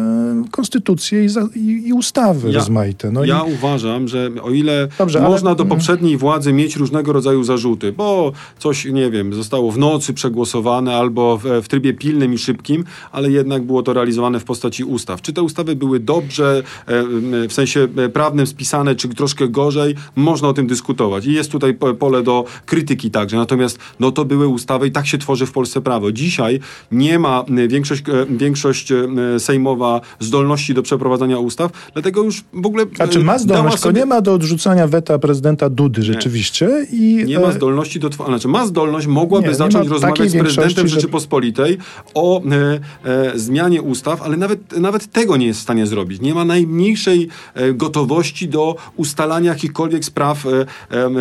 konstytucję 0.50 1.24
i, 1.24 1.28
za, 1.28 1.48
i, 1.56 1.82
i 1.86 1.92
ustawy 1.92 2.48
Ja- 2.50 2.54
rozmaite. 2.58 3.10
No 3.10 3.24
ja 3.24 3.44
i, 3.48 3.52
uważam, 3.54 4.08
że 4.08 4.30
o 4.42 4.50
ile 4.50 4.88
Dobrze, 4.98 5.18
ale- 5.20 5.28
można 5.28 5.54
do 5.54 5.64
mm. 5.64 5.76
poprzedniej 5.76 6.16
władzy 6.16 6.52
mieć 6.52 6.76
różnego 6.76 7.12
rodzaju 7.12 7.44
zarzuty, 7.44 7.92
bo 7.92 8.32
coś, 8.58 8.84
nie 8.84 9.10
wiem, 9.10 9.34
zostało 9.34 9.72
w 9.72 9.78
nocy 9.78 10.14
przegłosowane 10.14 10.96
albo 10.96 11.38
w, 11.38 11.44
w 11.62 11.68
trybie 11.68 11.94
pilnym 11.94 12.34
i 12.34 12.38
szybkim, 12.38 12.84
ale 13.12 13.30
jednak 13.30 13.62
było 13.62 13.82
to 13.82 13.92
realizowane 13.92 14.40
w 14.40 14.44
postaci 14.44 14.84
ustaw. 14.84 15.22
Czy 15.22 15.32
te 15.32 15.42
ustawy 15.42 15.76
były 15.76 16.00
dobrze, 16.00 16.62
e, 16.86 17.02
w 17.48 17.52
sensie 17.52 17.88
e, 17.96 18.08
prawnym 18.08 18.46
spisane, 18.46 18.94
czy 18.94 19.08
troszkę 19.08 19.48
gorzej, 19.48 19.94
można 20.16 20.48
o 20.48 20.52
tym 20.52 20.66
dyskutować. 20.66 20.77
I 21.26 21.32
jest 21.32 21.50
tutaj 21.52 21.74
po- 21.74 21.94
pole 21.94 22.22
do 22.22 22.44
krytyki 22.66 23.10
także. 23.10 23.36
Natomiast 23.36 23.78
no 24.00 24.12
to 24.12 24.24
były 24.24 24.48
ustawy 24.48 24.86
i 24.86 24.90
tak 24.90 25.06
się 25.06 25.18
tworzy 25.18 25.46
w 25.46 25.52
Polsce 25.52 25.80
prawo. 25.80 26.12
Dzisiaj 26.12 26.60
nie 26.92 27.18
ma 27.18 27.44
m, 27.48 27.68
większość, 27.68 28.02
e, 28.08 28.26
większość 28.30 28.92
e, 28.92 29.06
sejmowa 29.38 30.00
zdolności 30.20 30.74
do 30.74 30.82
przeprowadzania 30.82 31.38
ustaw, 31.38 31.70
dlatego 31.92 32.22
już 32.22 32.44
w 32.52 32.66
ogóle 32.66 32.84
a 32.98 33.08
czy 33.08 33.18
ma 33.24 33.38
zdolność, 33.38 33.78
sobie- 33.78 34.00
nie 34.00 34.06
ma 34.06 34.20
do 34.20 34.34
odrzucania 34.34 34.86
weta 34.86 35.18
prezydenta 35.18 35.70
Dudy 35.70 36.02
rzeczywiście. 36.02 36.86
I, 36.92 37.24
Nie 37.26 37.38
ma 37.38 37.48
e, 37.48 37.52
zdolności 37.52 38.00
do 38.00 38.10
tworzenia. 38.10 38.38
Znaczy, 38.38 38.48
ma 38.48 38.66
zdolność, 38.66 39.06
mogłaby 39.06 39.44
Nie, 39.44 39.48
nie 39.52 39.54
zacząć 39.56 39.88
ma 39.88 39.92
rozmawiać 39.94 40.30
z 40.30 40.36
prezydentem 40.36 40.88
Rzeczypospolitej 40.88 41.78
o 42.14 42.42
e, 42.42 42.80
e, 43.04 43.38
zmianie 43.38 43.82
ustaw, 43.82 44.22
ale 44.22 44.36
nawet, 44.36 44.78
nawet 44.80 45.12
tego 45.12 45.36
nie 45.36 45.46
jest 45.46 45.60
w 45.60 45.62
stanie 45.62 45.86
zrobić. 45.86 46.20
Nie 46.20 46.34
ma 46.34 46.44
najmniejszej 46.44 47.28
e, 47.54 47.72
gotowości 47.72 48.48
do 48.48 48.76
ustalania 48.96 49.50
jakichkolwiek 49.50 50.04
spraw 50.04 50.46
e, 50.46 50.66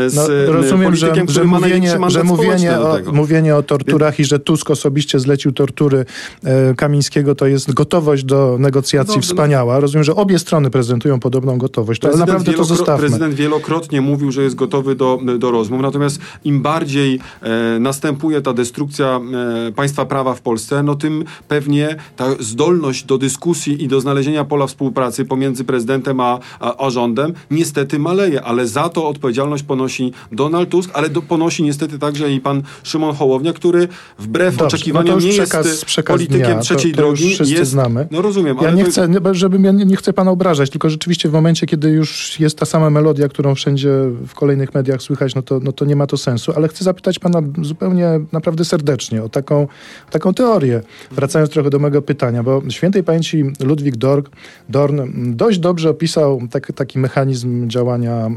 z 0.08 0.16
No, 0.16 0.54
rozumiem, 0.54 0.96
że, 0.96 1.08
politykiem, 1.08 1.34
że, 1.34 1.44
ma 1.44 1.60
mówienie, 1.60 1.98
że 2.08 2.24
mówienie, 2.24 2.80
o, 2.80 2.98
mówienie 3.14 3.56
o 3.56 3.64
torturach 3.64 4.20
i 4.20 4.26
że 4.26 4.40
Tusk 4.40 4.70
osobiście 4.70 5.20
zlecił 5.20 5.52
tortury 5.52 6.06
e, 6.44 6.74
Kamińskiego, 6.76 7.36
to 7.36 7.48
jest 7.48 7.74
gotowość 7.74 8.24
do 8.24 8.58
negocjacji 8.60 9.16
no. 9.16 9.22
wspaniała. 9.22 9.80
Rozumiem, 9.80 10.04
że 10.04 10.16
obie 10.16 10.40
strony 10.40 10.70
prezentują 10.70 11.20
podobną 11.20 11.58
gotowość, 11.58 12.02
to, 12.02 12.18
naprawdę 12.18 12.54
to 12.54 12.64
zostawmy. 12.64 13.00
prezydent 13.00 13.34
wielokrotnie 13.34 14.02
mówił, 14.02 14.32
że 14.32 14.44
jest 14.44 14.56
gotowy 14.56 14.96
do, 14.96 15.20
do 15.40 15.52
rozmów, 15.52 15.82
natomiast 15.82 16.20
im 16.44 16.62
bardziej 16.62 17.20
e, 17.42 17.80
następuje 17.80 18.42
ta 18.42 18.54
destrukcja 18.54 19.20
e, 19.68 19.72
państwa 19.72 20.06
prawa 20.06 20.34
w 20.34 20.42
Polsce, 20.42 20.84
no 20.84 20.96
tym 20.96 21.24
pewnie 21.48 21.96
ta 22.16 22.26
zdolność 22.40 23.04
do 23.04 23.18
dyskusji 23.18 23.84
i 23.84 23.88
do 23.88 24.02
znalezienia 24.02 24.44
pola 24.44 24.68
współpracy 24.68 25.26
pomiędzy 25.26 25.64
prezydentem 25.64 26.20
a, 26.20 26.40
a, 26.60 26.86
a 26.86 26.90
rządem 26.90 27.34
niestety 27.52 28.00
maleje, 28.00 28.42
ale 28.44 28.68
za 28.68 28.90
to 28.90 29.08
odpowiedzialność 29.08 29.37
ponosi 29.68 30.12
Donald 30.32 30.70
Tusk, 30.70 30.90
ale 30.94 31.10
do, 31.10 31.22
ponosi 31.22 31.64
niestety 31.64 32.00
także 32.00 32.32
i 32.32 32.42
pan 32.42 32.62
Szymon 32.84 33.16
Hołownia, 33.16 33.54
który 33.54 33.88
wbrew 34.20 34.54
Dobrze, 34.58 34.66
oczekiwaniom 34.66 35.16
no 35.16 35.22
to 35.22 35.26
już 35.28 35.38
nie 35.38 35.44
przekaz- 35.44 35.66
jest 35.66 35.86
przekaz 35.86 36.14
politykiem 36.16 36.46
dnia. 36.52 36.60
trzeciej 36.60 36.92
To- 36.92 36.98
to 36.98 37.02
drogi. 37.04 37.34
wszyscy 37.34 37.54
jest, 37.54 37.72
znamy. 37.72 38.08
No 38.12 38.22
rozumiem, 38.22 38.58
Ja 38.62 38.68
ale 38.68 38.78
nie 38.78 38.84
to- 38.86 38.92
chcę, 38.92 39.08
nie, 39.10 39.20
żebym 39.32 39.64
ja 39.64 39.72
nie, 39.72 39.86
nie 39.86 39.96
chcę 39.96 40.14
pana 40.14 40.32
obrażać, 40.32 40.70
tylko 40.70 40.90
rzeczywiście 40.90 41.30
w 41.30 41.34
momencie, 41.34 41.66
kiedy 41.68 41.90
już 41.90 42.40
jest 42.40 42.58
ta 42.60 42.66
sama 42.66 42.90
melodia, 42.90 43.28
którą 43.28 43.56
wszędzie 43.56 43.90
w 44.28 44.34
kolejnych 44.34 44.74
mediach 44.74 45.02
słychać, 45.02 45.36
no 45.36 45.42
to, 45.42 45.60
no 45.64 45.72
to 45.72 45.86
nie 45.86 45.96
ma 45.96 46.08
to 46.08 46.18
sensu. 46.18 46.52
Ale 46.56 46.68
chcę 46.68 46.84
zapytać 46.84 47.20
pana 47.20 47.42
zupełnie 47.62 48.20
naprawdę 48.32 48.66
serdecznie 48.66 49.24
o 49.24 49.30
taką, 49.30 49.62
o 50.08 50.12
taką 50.12 50.34
teorię, 50.34 50.82
wracając 51.12 51.52
trochę 51.52 51.70
do 51.70 51.80
mego 51.80 52.02
pytania, 52.02 52.44
bo 52.44 52.62
świętej 52.70 53.04
pamięci 53.04 53.44
Ludwik 53.64 53.96
Dorn, 53.96 54.26
Dorn 54.70 55.02
dość 55.36 55.60
dobrze 55.60 55.90
opisał 55.90 56.42
tak, 56.52 56.72
taki 56.76 57.00
mechanizm 57.00 57.68
działania 57.70 58.30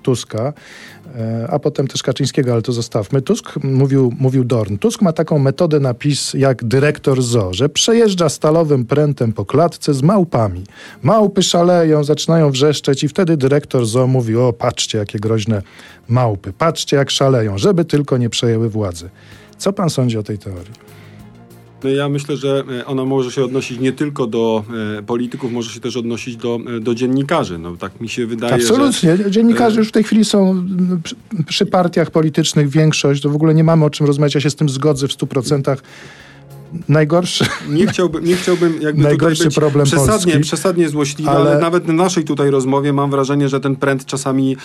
Tuska, 0.00 0.52
e, 1.16 1.48
a 1.50 1.58
potem 1.58 1.88
też 1.88 2.02
Kaczyńskiego, 2.02 2.52
ale 2.52 2.62
to 2.62 2.72
zostawmy. 2.72 3.22
Tusk 3.22 3.56
mówił, 3.62 4.12
mówił 4.18 4.44
Dorn. 4.44 4.76
Tusk 4.76 5.02
ma 5.02 5.12
taką 5.12 5.38
metodę 5.38 5.80
na 5.80 5.94
PiS 5.94 6.34
jak 6.34 6.64
dyrektor 6.64 7.22
zoo, 7.22 7.54
że 7.54 7.68
przejeżdża 7.68 8.28
stalowym 8.28 8.84
prętem 8.84 9.32
po 9.32 9.44
klatce 9.44 9.94
z 9.94 10.02
małpami. 10.02 10.64
Małpy 11.02 11.42
szaleją, 11.42 12.04
zaczynają 12.04 12.50
wrzeszczeć 12.50 13.04
i 13.04 13.08
wtedy 13.08 13.36
dyrektor 13.36 13.86
zoo 13.86 14.06
mówi, 14.06 14.36
o 14.36 14.52
patrzcie 14.52 14.98
jakie 14.98 15.18
groźne 15.18 15.62
małpy, 16.08 16.52
patrzcie 16.52 16.96
jak 16.96 17.10
szaleją, 17.10 17.58
żeby 17.58 17.84
tylko 17.84 18.16
nie 18.16 18.30
przejęły 18.30 18.68
władzy. 18.68 19.10
Co 19.58 19.72
pan 19.72 19.90
sądzi 19.90 20.18
o 20.18 20.22
tej 20.22 20.38
teorii? 20.38 20.97
No 21.84 21.90
ja 21.90 22.08
myślę, 22.08 22.36
że 22.36 22.64
e, 22.80 22.86
ona 22.86 23.04
może 23.04 23.32
się 23.32 23.44
odnosić 23.44 23.80
nie 23.80 23.92
tylko 23.92 24.26
do 24.26 24.64
e, 24.98 25.02
polityków, 25.02 25.52
może 25.52 25.70
się 25.70 25.80
też 25.80 25.96
odnosić 25.96 26.36
do, 26.36 26.58
e, 26.76 26.80
do 26.80 26.94
dziennikarzy. 26.94 27.58
No, 27.58 27.76
tak 27.76 28.00
mi 28.00 28.08
się 28.08 28.26
wydaje, 28.26 28.62
że... 28.62 28.68
Absolutnie. 28.68 29.30
Dziennikarze 29.30 29.78
już 29.78 29.88
w 29.88 29.92
tej 29.92 30.04
chwili 30.04 30.24
są 30.24 30.66
przy, 31.02 31.16
przy 31.46 31.66
partiach 31.66 32.10
politycznych 32.10 32.68
większość, 32.68 33.22
to 33.22 33.30
w 33.30 33.34
ogóle 33.34 33.54
nie 33.54 33.64
mamy 33.64 33.84
o 33.84 33.90
czym 33.90 34.06
rozmawiać, 34.06 34.34
ja 34.34 34.40
się 34.40 34.50
z 34.50 34.56
tym 34.56 34.68
zgodzę 34.68 35.08
w 35.08 35.10
100%. 35.10 35.76
Najgorszy, 36.88 37.44
Nie 37.68 37.86
chciałbym, 37.86 38.24
nie 38.24 38.36
chciałbym 38.36 38.82
jakby 38.82 39.02
Najgorszy 39.02 39.34
tutaj 39.36 39.46
być 39.48 39.54
problem 39.54 39.86
przesadnie, 39.86 40.32
Polski. 40.32 40.40
przesadnie 40.40 40.88
złośliwy, 40.88 41.30
ale... 41.30 41.50
Ale- 41.50 41.60
nawet 41.60 41.84
w 41.84 41.92
naszej 41.92 42.24
tutaj 42.24 42.50
rozmowie 42.50 42.92
mam 42.92 43.10
wrażenie, 43.10 43.48
że 43.48 43.60
ten 43.60 43.76
pręd 43.76 44.04
czasami 44.06 44.56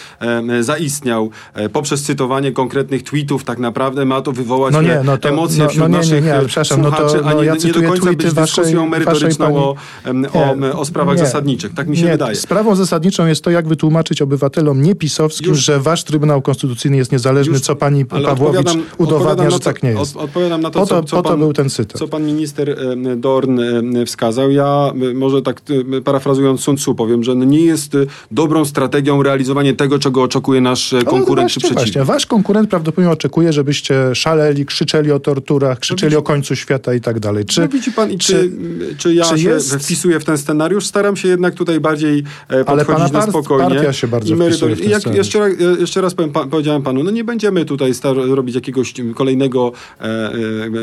e, 0.50 0.64
zaistniał. 0.64 1.30
E, 1.54 1.70
poprzez 1.70 2.04
cytowanie 2.04 2.52
konkretnych 2.52 3.04
tweetów 3.04 3.44
tak 3.44 3.60
naprawdę 3.60 4.06
ma 4.06 4.22
to 4.22 4.32
wywołać 4.32 4.74
No 4.74 4.82
nie, 4.82 5.00
e, 5.00 5.04
no 5.04 5.18
to- 5.18 5.30
emocje 5.30 5.64
no- 5.64 5.70
wśród 5.70 5.82
no 5.82 5.88
nie, 5.88 5.92
nie, 5.94 5.98
naszych 5.98 6.24
nie, 6.26 6.36
e, 6.36 6.46
przepraszam, 6.46 6.82
no 6.82 6.92
to- 6.92 7.10
słuchaczy, 7.10 7.26
a 7.26 7.34
nie, 7.34 7.46
ja 7.46 7.54
nie 7.56 7.60
do 7.74 7.74
końca 7.74 7.92
być 7.92 8.02
tweety 8.02 8.32
waszej- 8.32 8.44
dyskusją 8.46 8.88
merytoryczną 8.88 9.46
waszej 9.46 10.34
o, 10.34 10.50
o, 10.52 10.56
Nie, 10.56 10.74
o 10.74 10.86
sprawach 10.86 11.18
nie. 11.18 11.26
zasadniczych. 11.26 11.74
Tak 11.74 11.88
mi 11.88 11.98
się 11.98 12.06
nie, 12.06 12.12
wydaje. 12.12 12.36
Sprawą 12.36 12.76
zasadniczą 12.76 13.26
jest 13.28 13.44
to, 13.44 13.50
jak 13.50 13.68
wytłumaczyć 13.68 14.22
obywatelom 14.22 14.82
niepisowskim, 14.82 15.50
Już- 15.50 15.60
że 15.60 15.80
wasz 15.80 16.04
Trybunał 16.04 16.42
Konstytucyjny 16.42 16.98
jest 16.98 17.12
niezależny, 17.12 17.54
Już- 17.54 17.62
co 17.62 17.76
pani 17.76 18.06
Pawłowicz 18.06 18.70
udowadnia, 18.98 19.50
że 19.50 19.60
tak 19.60 19.84
nie 19.84 19.90
jest. 19.90 20.18
Od, 20.18 20.24
odpowiadam 20.24 20.62
na 20.62 20.70
to, 20.70 20.80
Po 20.80 20.86
to, 20.86 21.02
co, 21.02 21.08
co 21.08 21.16
po 21.16 21.24
to 21.24 21.30
pan, 21.30 21.40
był 21.40 21.54
ten 21.54 21.70
cytat. 21.70 21.93
Co 21.94 22.08
pan 22.08 22.26
minister 22.26 22.70
e, 22.70 23.16
Dorn 23.16 23.60
e, 23.60 24.06
wskazał. 24.06 24.52
Ja 24.52 24.92
e, 25.12 25.14
może 25.14 25.42
tak 25.42 25.62
parafrazując 26.04 26.62
Sun 26.62 26.78
Tzu 26.78 26.96
powiem, 26.96 27.24
że 27.24 27.36
nie 27.36 27.66
jest 27.66 27.98
dobrą 28.32 28.66
strategią 28.66 29.24
realizowanie 29.24 29.74
tego, 29.74 30.00
czego 30.00 30.24
oczekuje 30.24 30.62
nasz 30.62 30.94
Ale 30.94 31.04
konkurent 31.04 31.52
czy 31.52 31.60
właśnie, 31.60 31.70
przeciwnik. 31.76 31.94
właśnie. 31.94 32.14
Wasz 32.14 32.26
konkurent 32.26 32.70
prawdopodobnie 32.70 33.12
oczekuje, 33.14 33.54
żebyście 33.54 34.16
szaleli, 34.16 34.66
krzyczeli 34.66 35.12
o 35.12 35.20
torturach, 35.20 35.80
krzyczeli 35.80 36.10
widzi- 36.10 36.20
o 36.20 36.22
końcu 36.22 36.56
świata 36.56 36.94
i 36.94 37.02
tak 37.02 37.20
dalej. 37.20 37.46
Czy, 37.46 37.62
no 37.62 37.68
widzi 37.68 37.92
pan, 37.92 38.12
i 38.12 38.18
czy, 38.18 38.34
czy- 38.34 38.52
czy, 38.98 39.14
ja 39.14 39.24
czy 39.26 39.40
się 39.40 39.50
jest- 39.50 39.76
wpisuję 39.76 40.20
w 40.20 40.26
ten 40.26 40.38
scenariusz? 40.38 40.86
Staram 40.86 41.16
się 41.16 41.28
jednak 41.28 41.56
tutaj 41.56 41.80
bardziej 41.80 42.24
podchodzić 42.66 43.12
na 43.12 43.22
spokojnie. 43.22 43.70
partia 43.76 43.94
się 43.94 44.08
bardzo 44.08 44.36
i 44.36 44.90
jak, 44.90 45.16
jeszcze, 45.16 45.40
raz- 45.40 45.54
jeszcze 45.80 46.02
raz 46.02 46.14
powiem, 46.14 46.32
pa, 46.32 46.46
powiedziałem 46.48 46.82
panu, 46.82 47.04
no 47.04 47.12
nie 47.12 47.24
będziemy 47.24 47.66
tutaj 47.66 47.92
robić 48.16 48.56
jakiegoś 48.56 48.94
kolejnego 49.16 49.72
e, 50.02 50.04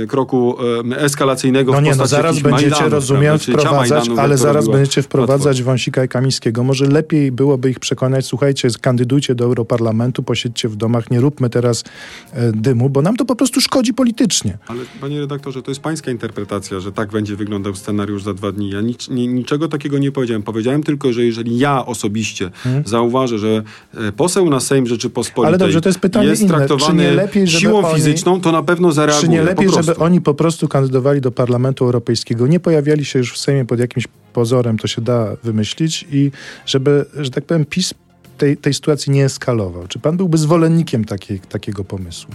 e, 0.03 0.07
kroku 0.07 0.57
eskalacyjnego 1.00 1.72
no 1.72 1.80
nie, 1.80 1.94
no 1.94 2.06
zaraz 2.06 2.38
będziecie, 2.38 2.70
Majdanów, 2.70 2.92
rozumiem, 2.92 3.38
wprowadzać, 3.38 4.08
Majdanu, 4.08 4.20
ale 4.20 4.38
zaraz 4.38 4.68
będziecie 4.68 5.02
wprowadzać. 5.02 5.62
Wąsika 5.62 6.04
i 6.04 6.08
Kamińskiego. 6.08 6.64
Może 6.64 6.86
lepiej 6.86 7.32
byłoby 7.32 7.70
ich 7.70 7.80
przekonać, 7.80 8.26
słuchajcie, 8.26 8.68
kandydujcie 8.80 9.34
do 9.34 9.44
Europarlamentu, 9.44 10.22
posiedźcie 10.22 10.68
w 10.68 10.76
domach, 10.76 11.10
nie 11.10 11.20
róbmy 11.20 11.50
teraz 11.50 11.84
e, 12.32 12.52
dymu, 12.52 12.90
bo 12.90 13.02
nam 13.02 13.16
to 13.16 13.24
po 13.24 13.36
prostu 13.36 13.60
szkodzi 13.60 13.94
politycznie. 13.94 14.58
Ale 14.66 14.80
panie 15.00 15.20
redaktorze, 15.20 15.62
to 15.62 15.70
jest 15.70 15.80
pańska 15.80 16.10
interpretacja, 16.10 16.80
że 16.80 16.92
tak 16.92 17.10
będzie 17.10 17.36
wyglądał 17.36 17.74
scenariusz 17.74 18.22
za 18.22 18.34
dwa 18.34 18.52
dni. 18.52 18.70
Ja 18.70 18.80
nic, 18.80 19.08
ni, 19.08 19.28
niczego 19.28 19.68
takiego 19.68 19.98
nie 19.98 20.12
powiedziałem. 20.12 20.42
Powiedziałem 20.42 20.82
tylko, 20.82 21.12
że 21.12 21.24
jeżeli 21.24 21.58
ja 21.58 21.86
osobiście 21.86 22.50
zauważę, 22.84 23.38
że 23.38 23.62
e, 23.94 24.12
poseł 24.12 24.50
na 24.50 24.60
Sejm 24.60 24.86
Rzeczypospolitej 24.86 25.48
Ale 25.48 25.58
dobrze, 25.58 25.80
to 25.80 25.88
jest 25.88 25.98
pytanie 25.98 26.28
jest 26.28 26.42
inne. 26.42 26.52
Czy 26.52 26.56
traktowany 26.56 27.02
nie 27.02 27.10
lepiej, 27.10 27.46
żeby 27.46 27.60
siłą 27.60 27.84
oni- 27.84 27.94
fizyczną, 27.94 28.40
to 28.40 28.52
na 28.52 28.62
pewno 28.62 28.92
zareaguje. 28.92 29.26
Czy 29.26 29.28
nie 29.28 29.42
lepiej, 29.42 29.68
żeby 29.70 29.96
oni 29.96 30.20
po 30.20 30.34
prostu 30.34 30.68
kandydowali 30.90 31.20
do 31.20 31.33
Parlamentu 31.33 31.85
Europejskiego, 31.85 32.46
nie 32.46 32.61
pojawiali 32.61 33.05
się 33.05 33.18
już 33.18 33.33
w 33.33 33.38
Sejmie 33.38 33.64
pod 33.64 33.79
jakimś 33.79 34.09
pozorem, 34.33 34.79
to 34.79 34.87
się 34.87 35.03
da 35.03 35.37
wymyślić 35.44 36.07
i 36.12 36.31
żeby, 36.66 37.07
że 37.16 37.31
tak 37.31 37.44
powiem, 37.44 37.64
PiS 37.64 37.94
tej, 38.38 38.57
tej 38.57 38.74
sytuacji 38.74 39.12
nie 39.12 39.24
eskalował. 39.24 39.88
Czy 39.88 39.98
pan 39.98 40.16
byłby 40.16 40.38
zwolennikiem 40.38 41.05
takiej, 41.05 41.40
takiego 41.40 41.85
pomysłu? 41.85 42.35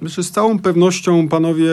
Myślę, 0.00 0.24
z 0.24 0.30
całą 0.30 0.58
pewnością 0.58 1.28
panowie 1.28 1.70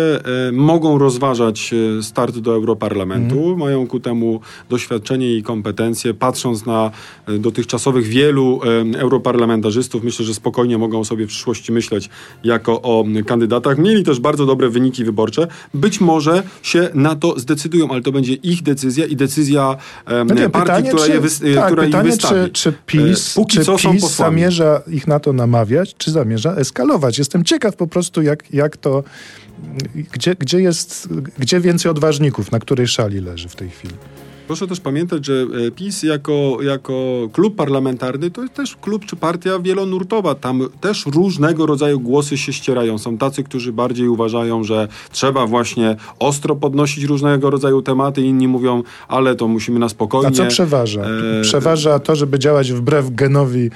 e, 0.47 0.51
mogą 0.51 0.97
rozważać 0.97 1.73
e, 1.99 2.03
start 2.03 2.37
do 2.37 2.53
Europarlamentu. 2.53 3.35
Mhm. 3.37 3.57
Mają 3.57 3.87
ku 3.87 3.99
temu 3.99 4.39
doświadczenie 4.69 5.35
i 5.35 5.43
kompetencje. 5.43 6.13
Patrząc 6.13 6.65
na 6.65 6.91
e, 7.27 7.37
dotychczasowych 7.37 8.07
wielu 8.07 8.59
europarlamentarzystów, 8.97 10.03
myślę, 10.03 10.25
że 10.25 10.33
spokojnie 10.33 10.77
mogą 10.77 11.03
sobie 11.03 11.25
w 11.25 11.29
przyszłości 11.29 11.71
myśleć 11.71 12.09
jako 12.43 12.81
o 12.81 13.05
kandydatach. 13.25 13.77
Mieli 13.77 14.03
też 14.03 14.19
bardzo 14.19 14.45
dobre 14.45 14.69
wyniki 14.69 15.03
wyborcze. 15.03 15.47
Być 15.73 16.01
może 16.01 16.43
się 16.61 16.89
na 16.93 17.15
to 17.15 17.39
zdecydują, 17.39 17.89
ale 17.91 18.01
to 18.01 18.11
będzie 18.11 18.33
ich 18.33 18.63
decyzja 18.63 19.05
i 19.05 19.15
decyzja 19.15 19.77
No 20.07 20.25
partii, 20.25 20.59
pytanie, 20.59 20.89
która, 20.89 21.05
czy, 21.05 21.11
je, 21.11 21.19
wys, 21.19 21.41
tak, 21.55 21.65
która 21.65 21.83
ich 21.83 21.89
pytanie 21.89 22.09
wystawi. 22.11 22.51
czy, 22.51 22.71
czy 22.71 22.73
PiS, 22.85 23.31
E, 23.31 23.35
póki 23.35 23.57
czy 23.57 23.65
co 23.65 23.77
PiS 23.77 24.15
zamierza 24.15 24.81
ich 24.87 25.07
na 25.07 25.19
to 25.19 25.33
namawiać, 25.33 25.95
czy 25.97 26.11
zamierza 26.11 26.55
eskalować? 26.55 27.17
Jestem 27.17 27.43
ciekaw 27.43 27.75
po 27.79 27.87
prostu, 27.87 28.21
jak, 28.21 28.53
jak 28.53 28.77
to, 28.77 29.03
gdzie, 30.11 30.35
gdzie 30.35 30.61
jest, 30.61 31.09
gdzie 31.39 31.59
więcej 31.59 31.91
odważników, 31.91 32.51
na 32.51 32.59
której 32.59 32.87
szali 32.87 33.19
leży 33.19 33.49
w 33.49 33.55
tej 33.55 33.69
chwili. 33.69 33.93
Proszę 34.49 34.67
też 34.67 34.79
pamiętać, 34.79 35.25
że 35.25 35.33
e, 35.67 35.71
PiS 35.71 36.03
jako, 36.03 36.57
jako 36.61 37.27
klub 37.33 37.55
parlamentarny 37.55 38.31
to 38.31 38.41
jest 38.41 38.53
też 38.53 38.75
klub 38.75 39.05
czy 39.05 39.15
partia 39.15 39.59
wielonurtowa. 39.59 40.35
Tam 40.35 40.61
też 40.81 41.05
różnego 41.05 41.65
rodzaju 41.65 41.99
głosy 41.99 42.37
się 42.37 42.53
ścierają. 42.53 42.97
Są 42.97 43.17
tacy, 43.17 43.43
którzy 43.43 43.73
bardziej 43.73 44.07
uważają, 44.07 44.63
że 44.63 44.87
trzeba 45.11 45.47
właśnie 45.47 45.95
ostro 46.19 46.55
podnosić 46.55 47.03
różnego 47.03 47.49
rodzaju 47.49 47.81
tematy. 47.81 48.21
Inni 48.21 48.47
mówią, 48.47 48.83
ale 49.07 49.35
to 49.35 49.47
musimy 49.47 49.79
na 49.79 49.89
spokojnie. 49.89 50.27
A 50.27 50.31
co 50.31 50.45
przeważa? 50.45 51.01
E, 51.01 51.41
Przeważa 51.41 51.99
to, 51.99 52.15
żeby 52.15 52.39
działać 52.39 52.71
wbrew 52.71 53.15
genowi, 53.15 53.69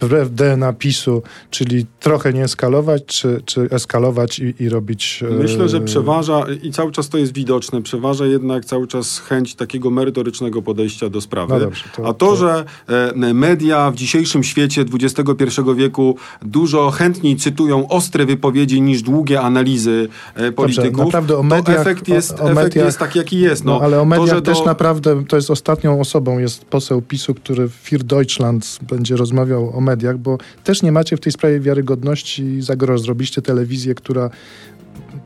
wbrew 0.00 0.30
DNA 0.30 0.72
PiSu, 0.72 1.22
czyli 1.50 1.86
trochę 2.00 2.32
nie 2.32 2.44
eskalować, 2.44 3.04
czy, 3.06 3.42
czy 3.44 3.60
eskalować 3.70 4.38
i, 4.38 4.54
i 4.60 4.68
robić... 4.68 5.24
e, 5.30 5.34
Myślę, 5.34 5.68
że 5.68 5.80
przeważa 5.80 6.44
i 6.62 6.72
cały 6.72 6.92
czas 6.92 7.08
to 7.08 7.18
jest 7.18 7.32
widoczne, 7.34 7.82
przeważa 7.82 8.26
jednak 8.26 8.64
cały 8.64 8.86
czas 8.86 9.18
chęć 9.18 9.54
takiego 9.54 9.85
merytorycznego 9.90 10.62
podejścia 10.62 11.08
do 11.10 11.20
sprawy. 11.20 11.54
No 11.54 11.60
dobrze, 11.60 11.84
to- 11.96 12.02
A 12.02 12.06
to, 12.06 12.26
to- 12.26 12.36
że 12.36 12.64
e, 12.88 13.34
media 13.34 13.90
w 13.90 13.94
dzisiejszym 13.94 14.44
świecie 14.44 14.84
XXI 15.00 15.60
wieku 15.76 16.16
dużo 16.42 16.90
chętniej 16.90 17.36
cytują 17.36 17.88
ostre 17.88 18.26
wypowiedzi 18.26 18.80
niż 18.80 19.02
długie 19.02 19.40
analizy 19.40 20.08
e, 20.34 20.52
polityków, 20.52 21.04
naprawdę 21.04 21.36
o 21.36 21.42
mediach- 21.42 21.62
to 21.74 21.80
efekt 21.80 22.08
jest, 22.08 22.40
o- 22.40 22.44
o 22.44 22.50
efekt 22.50 22.74
mediach- 22.74 22.84
jest 22.84 22.98
taki, 22.98 23.18
jaki 23.18 23.40
jest. 23.40 23.64
No, 23.64 23.72
No, 23.72 23.80
ale 23.84 23.96
o 23.96 24.00
to, 24.00 24.06
mediach 24.06 24.28
że 24.36 24.42
też 24.42 24.58
to- 24.58 24.64
naprawdę, 24.64 25.24
to 25.28 25.36
jest 25.36 25.50
ostatnią 25.50 26.00
osobą, 26.00 26.38
jest 26.38 26.64
poseł 26.64 27.02
PiSu, 27.02 27.34
który 27.34 27.68
w 27.68 27.72
Fir 27.72 28.04
Deutschland 28.04 28.78
będzie 28.82 29.16
rozmawiał 29.16 29.76
o 29.76 29.80
mediach, 29.80 30.18
bo 30.18 30.38
też 30.64 30.82
nie 30.82 30.92
macie 30.92 31.16
w 31.16 31.20
tej 31.20 31.32
sprawie 31.32 31.60
wiarygodności 31.60 32.62
za 32.62 32.76
grosz. 32.76 33.00
Zrobiliście 33.00 33.42
telewizję, 33.42 33.94
która 33.94 34.30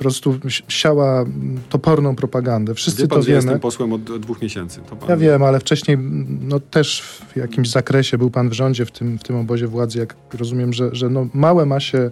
po 0.00 0.02
prostu 0.04 0.38
si- 0.48 0.62
siała 0.68 1.24
toporną 1.68 2.16
propagandę. 2.16 2.74
Wszyscy 2.74 3.02
Wie 3.02 3.08
pan, 3.08 3.18
to 3.18 3.22
że 3.22 3.32
jestem 3.32 3.48
wiemy. 3.48 3.60
posłem 3.60 3.92
od 3.92 4.18
dwóch 4.18 4.42
miesięcy. 4.42 4.80
Ja 5.08 5.16
wiem, 5.16 5.42
ale 5.42 5.60
wcześniej 5.60 5.98
no, 6.40 6.60
też 6.60 7.02
w 7.32 7.36
jakimś 7.36 7.70
zakresie 7.70 8.18
był 8.18 8.30
pan 8.30 8.48
w 8.48 8.52
rządzie 8.52 8.84
w 8.86 8.90
tym, 8.90 9.18
w 9.18 9.22
tym 9.22 9.36
obozie 9.36 9.66
władzy, 9.66 9.98
jak 9.98 10.14
rozumiem, 10.38 10.72
że, 10.72 10.88
że 10.94 11.08
no, 11.10 11.28
małe 11.34 11.66
ma 11.66 11.80
się, 11.80 12.10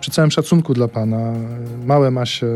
przy 0.00 0.10
całym 0.10 0.30
szacunku 0.30 0.74
dla 0.74 0.88
pana, 0.88 1.32
małe 1.86 2.10
ma 2.10 2.26
się 2.26 2.46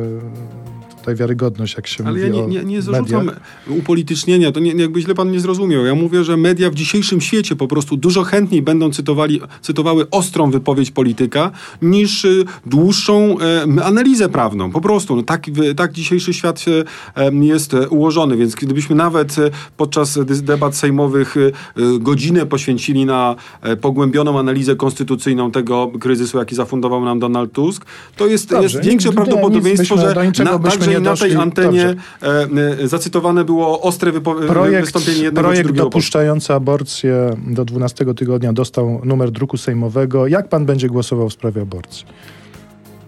tutaj 1.02 1.14
wiarygodność, 1.16 1.76
jak 1.76 1.86
się 1.86 2.04
Ale 2.04 2.12
mówi 2.12 2.22
ja 2.22 2.28
nie, 2.42 2.46
nie, 2.46 2.64
nie 2.64 2.82
zarzucam 2.82 3.26
mediach. 3.26 3.40
upolitycznienia, 3.68 4.52
to 4.52 4.60
nie, 4.60 4.72
jakby 4.72 5.00
źle 5.00 5.14
pan 5.14 5.30
nie 5.30 5.40
zrozumiał. 5.40 5.84
Ja 5.84 5.94
mówię, 5.94 6.24
że 6.24 6.36
media 6.36 6.70
w 6.70 6.74
dzisiejszym 6.74 7.20
świecie 7.20 7.56
po 7.56 7.68
prostu 7.68 7.96
dużo 7.96 8.22
chętniej 8.22 8.62
będą 8.62 8.90
cytowali, 8.90 9.40
cytowały 9.60 10.10
ostrą 10.10 10.50
wypowiedź 10.50 10.90
polityka 10.90 11.50
niż 11.82 12.24
y, 12.24 12.44
dłuższą 12.66 13.36
e, 13.40 13.84
analizę 13.84 14.28
prawną. 14.28 14.70
Po 14.70 14.80
prostu. 14.80 15.16
No, 15.16 15.22
tak, 15.22 15.46
tak 15.76 15.92
dzisiejszy 15.92 16.34
świat 16.34 16.64
em, 17.14 17.44
jest 17.44 17.74
e, 17.74 17.88
ułożony, 17.88 18.36
więc 18.36 18.54
gdybyśmy 18.54 18.96
nawet 18.96 19.38
e, 19.38 19.50
podczas 19.76 20.18
debat 20.24 20.76
sejmowych 20.76 21.36
e, 21.36 21.40
e, 21.40 21.52
godzinę 21.98 22.46
poświęcili 22.46 23.06
na 23.06 23.36
e, 23.62 23.76
pogłębioną 23.76 24.38
analizę 24.38 24.76
konstytucyjną 24.76 25.50
tego 25.50 25.92
kryzysu, 26.00 26.38
jaki 26.38 26.54
zafundował 26.54 27.04
nam 27.04 27.18
Donald 27.18 27.31
Tusk, 27.46 27.84
to 28.16 28.26
jest, 28.26 28.50
Dobrze, 28.50 28.62
jest 28.78 28.88
większe 28.88 29.12
prawdopodobieństwo, 29.12 29.96
że 29.96 30.14
na, 30.44 30.58
także 30.58 30.94
i 30.94 31.02
na 31.02 31.16
tej 31.16 31.34
antenie 31.34 31.94
Dobrze. 32.22 32.66
e, 32.78 32.82
e, 32.82 32.88
zacytowane 32.88 33.44
było 33.44 33.80
ostre 33.80 34.12
wypo- 34.12 34.46
Projekt, 34.46 34.84
wystąpienie 34.84 35.22
jednego 35.24 35.48
projekt 35.48 35.70
dopuszczający 35.70 36.52
aborcję 36.54 37.36
do 37.46 37.64
12 37.64 38.14
tygodnia 38.14 38.52
dostał 38.52 39.00
numer 39.04 39.30
druku 39.30 39.56
sejmowego. 39.56 40.26
Jak 40.26 40.48
pan 40.48 40.66
będzie 40.66 40.88
głosował 40.88 41.28
w 41.28 41.32
sprawie 41.32 41.62
aborcji? 41.62 42.06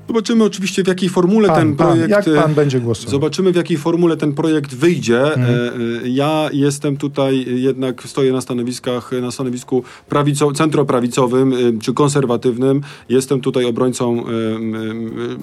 Zobaczymy 0.08 0.44
oczywiście 0.44 0.84
w 0.84 0.86
jakiej 0.88 1.08
formule 1.08 1.48
Pan, 1.48 1.56
ten 1.56 1.76
pan, 1.76 1.86
projekt... 1.86 2.10
jak 2.10 2.28
e, 2.28 2.42
pan 2.42 2.54
będzie 2.54 2.80
głosował? 2.80 3.10
Zobaczymy, 3.10 3.52
w 3.52 3.56
jakiej 3.56 3.76
formule 3.76 4.16
ten 4.16 4.32
projekt 4.32 4.74
wyjdzie. 4.74 5.34
Mhm. 5.34 5.44
E, 5.44 6.04
e, 6.04 6.08
Ja 6.08 6.48
jestem 6.52 6.96
tutaj 6.96 7.46
jednak, 7.62 8.02
stoję 8.02 8.32
na 8.32 8.40
stanowiskach, 8.40 9.10
na 9.22 9.30
stanowisku 9.30 9.82
prawico, 10.08 10.52
centroprawicowym 10.52 11.52
e, 11.52 11.56
czy 11.82 11.92
konserwatywnym. 11.94 12.80
Jestem 13.08 13.40
tutaj 13.40 13.64
obrońcą 13.64 14.18
e, 14.18 14.30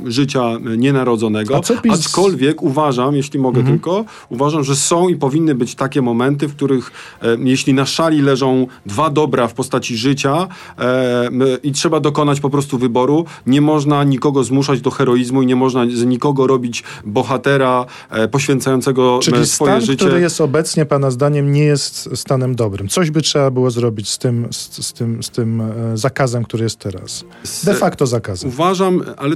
e, 0.07 0.11
życia 0.11 0.43
nienarodzonego. 0.77 1.55
A 1.57 1.59
co 1.61 1.73
PiS- 1.73 1.93
Aczkolwiek 1.93 2.61
uważam, 2.61 3.15
jeśli 3.15 3.39
mogę 3.39 3.59
Mhm. 3.59 3.77
tylko, 3.77 4.05
uważam, 4.29 4.63
że 4.63 4.75
są 4.75 5.09
i 5.09 5.15
powinny 5.15 5.55
być 5.55 5.75
takie 5.75 6.01
momenty, 6.01 6.47
w 6.47 6.55
których 6.55 6.91
e, 7.21 7.37
jeśli 7.43 7.73
na 7.73 7.85
szali 7.85 8.21
leżą 8.21 8.67
dwa 8.85 9.09
dobra 9.09 9.47
w 9.47 9.53
postaci 9.53 9.97
życia 9.97 10.47
e, 10.79 11.29
i 11.63 11.71
trzeba 11.71 11.99
dokonać 11.99 12.39
po 12.39 12.49
prostu 12.49 12.77
wyboru, 12.77 13.25
nie 13.47 13.61
można 13.61 14.03
nikogo 14.03 14.43
zmuszać 14.51 14.81
do 14.81 14.91
heroizmu 14.91 15.41
i 15.41 15.45
nie 15.45 15.55
można 15.55 15.85
z 15.93 16.05
nikogo 16.05 16.47
robić 16.47 16.83
bohatera 17.05 17.85
e, 18.09 18.27
poświęcającego 18.27 19.19
Czyli 19.23 19.37
e, 19.37 19.45
swoje 19.45 19.71
stan, 19.71 19.81
życie. 19.81 20.05
który 20.05 20.21
jest 20.21 20.41
obecnie, 20.41 20.85
pana 20.85 21.11
zdaniem, 21.11 21.51
nie 21.51 21.63
jest 21.63 22.09
stanem 22.15 22.55
dobrym. 22.55 22.87
Coś 22.87 23.11
by 23.11 23.21
trzeba 23.21 23.51
było 23.51 23.71
zrobić 23.71 24.09
z 24.09 24.17
tym, 24.17 24.47
z, 24.51 24.85
z 24.87 24.93
tym, 24.93 25.23
z 25.23 25.29
tym 25.29 25.61
e, 25.61 25.97
zakazem, 25.97 26.43
który 26.43 26.63
jest 26.63 26.79
teraz. 26.79 27.25
De 27.63 27.73
facto 27.73 28.07
zakazem. 28.07 28.49
Uważam, 28.49 29.03
ale, 29.17 29.35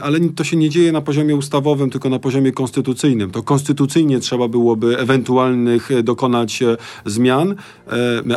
ale 0.00 0.20
to 0.20 0.44
się 0.44 0.56
nie 0.56 0.70
dzieje 0.70 0.92
na 0.92 1.00
poziomie 1.00 1.36
ustawowym, 1.36 1.90
tylko 1.90 2.08
na 2.08 2.18
poziomie 2.18 2.52
konstytucyjnym. 2.52 3.30
To 3.30 3.42
konstytucyjnie 3.42 4.20
trzeba 4.20 4.48
byłoby 4.48 4.98
ewentualnych 4.98 5.88
dokonać 6.02 6.62
zmian, 7.06 7.54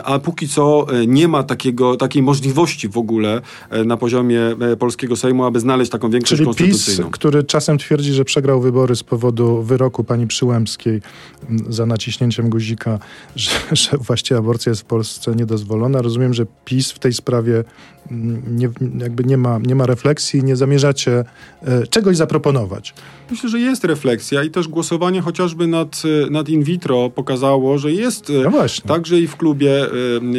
a 0.03 0.19
póki 0.19 0.47
co 0.47 0.87
nie 1.07 1.27
ma 1.27 1.43
takiego, 1.43 1.97
takiej 1.97 2.21
możliwości 2.21 2.89
w 2.89 2.97
ogóle 2.97 3.41
na 3.85 3.97
poziomie 3.97 4.39
polskiego 4.79 5.15
Sejmu, 5.15 5.45
aby 5.45 5.59
znaleźć 5.59 5.91
taką 5.91 6.09
większość 6.17 6.57
Czyli 6.57 6.71
PiS, 6.71 7.01
który 7.11 7.43
czasem 7.43 7.77
twierdzi, 7.77 8.13
że 8.13 8.25
przegrał 8.25 8.61
wybory 8.61 8.95
z 8.95 9.03
powodu 9.03 9.63
wyroku 9.63 10.03
pani 10.03 10.27
Przyłębskiej 10.27 11.01
m, 11.49 11.59
za 11.69 11.85
naciśnięciem 11.85 12.49
guzika, 12.49 12.99
że, 13.35 13.51
że 13.71 13.97
właściwie 13.97 14.37
aborcja 14.37 14.69
jest 14.69 14.81
w 14.81 14.85
Polsce 14.85 15.35
niedozwolona. 15.35 16.01
Rozumiem, 16.01 16.33
że 16.33 16.45
PiS 16.65 16.91
w 16.91 16.99
tej 16.99 17.13
sprawie 17.13 17.63
m, 18.11 18.43
nie, 18.47 18.69
jakby 18.97 19.23
nie 19.23 19.37
ma, 19.37 19.59
nie 19.59 19.75
ma 19.75 19.85
refleksji, 19.85 20.43
nie 20.43 20.55
zamierzacie 20.55 21.23
e, 21.61 21.87
czegoś 21.87 22.17
zaproponować. 22.17 22.93
Myślę, 23.31 23.49
że 23.49 23.59
jest 23.59 23.83
refleksja 23.83 24.43
i 24.43 24.49
też 24.49 24.67
głosowanie 24.67 25.21
chociażby 25.21 25.67
nad, 25.67 26.03
e, 26.25 26.29
nad 26.29 26.49
in 26.49 26.63
vitro 26.63 27.09
pokazało, 27.09 27.77
że 27.77 27.91
jest 27.91 28.29
e, 28.29 28.33
No 28.43 28.51
także 28.87 29.19
i 29.19 29.27
w 29.27 29.35
klubie 29.35 29.87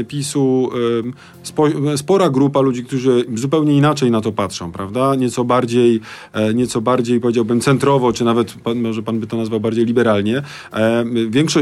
e, 0.00 0.04
PiSu 0.04 0.70
e, 1.04 1.38
spo, 1.42 1.66
spora 1.96 2.30
grupa 2.30 2.60
ludzi, 2.60 2.84
którzy 2.84 3.24
zupełnie 3.34 3.76
inaczej 3.76 4.10
na 4.10 4.20
to 4.20 4.32
patrzą, 4.32 4.72
prawda? 4.72 5.14
Nieco 5.14 5.44
bardziej 5.44 6.00
e, 6.32 6.54
nieco 6.54 6.80
bardziej 6.80 7.20
powiedziałbym 7.20 7.60
centrowo, 7.60 8.12
czy 8.12 8.24
nawet 8.24 8.52
pan, 8.52 8.80
może 8.80 9.02
pan 9.02 9.20
by 9.20 9.26
to 9.26 9.36
nazwał 9.36 9.60
bardziej 9.60 9.84
liberalnie. 9.84 10.42
E, 10.72 11.04
większo, 11.28 11.60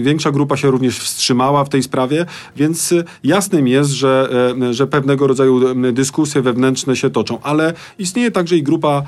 większa 0.00 0.30
grupa 0.30 0.56
się 0.56 0.70
również 0.70 0.98
wstrzymała 0.98 1.64
w 1.64 1.68
tej 1.68 1.82
sprawie, 1.82 2.26
więc 2.56 2.94
jasnym 3.24 3.68
jest, 3.68 3.90
że, 3.90 4.28
e, 4.68 4.74
że 4.74 4.86
pewnego 4.86 5.26
rodzaju 5.26 5.74
dyskusje 5.92 6.42
wewnętrzne 6.42 6.96
się 6.96 7.10
toczą, 7.10 7.40
ale 7.42 7.74
istnieje 7.98 8.30
także 8.30 8.56
i 8.56 8.62
grupa 8.62 9.02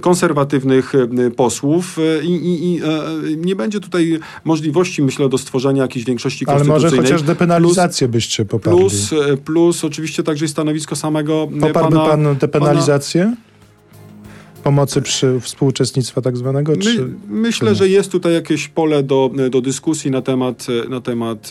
konserwatywnych 0.00 0.92
posłów 1.36 1.98
e, 1.98 2.24
i, 2.24 2.34
i, 2.34 2.74
i 2.74 2.80
e, 2.82 2.86
nie 3.36 3.56
będzie 3.56 3.80
tutaj 3.80 4.18
możliwości, 4.44 5.02
myślę, 5.02 5.28
do 5.28 5.38
stworzenia 5.38 5.82
jakiejś 5.82 6.04
większości 6.04 6.44
Ale 6.46 6.58
może 6.58 6.66
konstytucyjnej. 6.70 7.12
chociaż 7.12 7.22
depenalizację 7.22 8.08
byście 8.08 8.44
poparli. 8.44 8.78
Plus, 8.78 9.12
e, 9.12 9.36
plus 9.36 9.84
oczywiście 9.84 10.22
także 10.22 10.44
i 10.44 10.48
stanowisko 10.48 10.96
samego 10.96 11.48
e, 11.56 11.60
Poparłby 11.60 11.96
pana... 11.96 12.08
pan 12.08 12.36
depenalizację? 12.36 13.36
Pomocy 14.64 15.02
przy 15.02 15.40
współuczestnictwa 15.40 16.20
tak 16.20 16.36
zwanego? 16.36 16.72
My, 16.72 16.78
Czy... 16.78 17.08
myślę, 17.28 17.74
że 17.74 17.88
jest 17.88 18.12
tutaj 18.12 18.32
jakieś 18.32 18.68
pole 18.68 19.02
do, 19.02 19.30
do 19.50 19.60
dyskusji 19.60 20.10
na 20.10 20.22
temat, 20.22 20.66
na 20.88 21.00
temat 21.00 21.50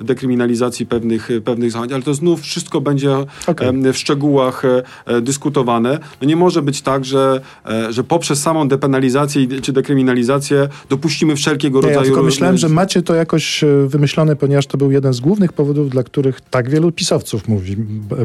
e, 0.00 0.04
dekryminalizacji 0.04 0.86
pewnych, 0.86 1.28
pewnych 1.44 1.70
zachowań, 1.70 1.92
ale 1.92 2.02
to 2.02 2.14
znów 2.14 2.40
wszystko 2.40 2.80
będzie 2.80 3.16
em, 3.46 3.92
w 3.92 3.96
szczegółach 3.96 4.62
e, 5.06 5.20
dyskutowane. 5.20 5.98
No 6.20 6.28
nie 6.28 6.36
może 6.36 6.62
być 6.62 6.82
tak, 6.82 7.04
że, 7.04 7.40
e, 7.66 7.92
że 7.92 8.04
poprzez 8.04 8.42
samą 8.42 8.68
depenalizację 8.68 9.60
czy 9.60 9.72
dekryminalizację 9.72 10.68
dopuścimy 10.88 11.36
wszelkiego 11.36 11.80
Nie, 11.80 11.86
ja 11.86 11.94
rodzaju... 11.94 12.12
tylko 12.12 12.22
myślałem, 12.22 12.56
że 12.56 12.68
macie 12.68 13.02
to 13.02 13.14
jakoś 13.14 13.64
e, 13.64 13.66
wymyślone, 13.86 14.36
ponieważ 14.36 14.66
to 14.66 14.78
był 14.78 14.90
jeden 14.90 15.12
z 15.12 15.20
głównych 15.20 15.52
powodów, 15.52 15.90
dla 15.90 16.02
których 16.02 16.40
tak 16.40 16.70
wielu 16.70 16.92
pisowców 16.92 17.48
mówi, 17.48 17.76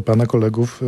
pana 0.04 0.26
kolegów, 0.26 0.80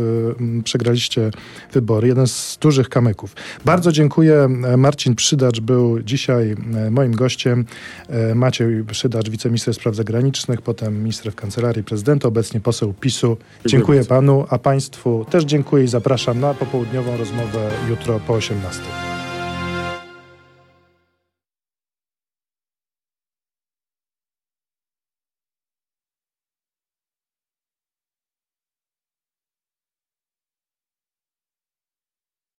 e, 0.59 0.63
przegraliście 0.63 1.31
wybory. 1.73 2.07
Jeden 2.07 2.27
z 2.27 2.57
dużych 2.61 2.89
kamyków. 2.89 3.22
Bardzo 3.65 3.91
dziękuję. 3.91 4.47
Marcin 4.77 5.15
Przydacz 5.15 5.59
był 5.59 6.01
dzisiaj 6.01 6.55
e, 6.75 6.91
moim 6.91 7.15
gościem. 7.15 7.65
E, 8.09 8.35
Maciej 8.35 8.83
Przydacz, 8.83 9.29
wiceminister 9.29 9.73
spraw 9.73 9.95
zagranicznych, 9.95 10.61
potem 10.61 10.99
minister 10.99 11.31
w 11.31 11.35
kancelarii 11.35 11.83
prezydenta, 11.83 12.27
obecnie 12.27 12.59
poseł 12.59 12.93
PiSu. 12.93 13.37
Dziękuję 13.65 13.99
bardzo. 13.99 14.09
panu, 14.09 14.45
a 14.49 14.57
państwu 14.57 15.25
też 15.29 15.43
dziękuję 15.43 15.83
i 15.83 15.87
zapraszam 15.87 16.39
na 16.39 16.53
popołudniową 16.53 17.17
rozmowę 17.17 17.69
jutro 17.89 18.19
po 18.19 18.33
18. 18.33 19.12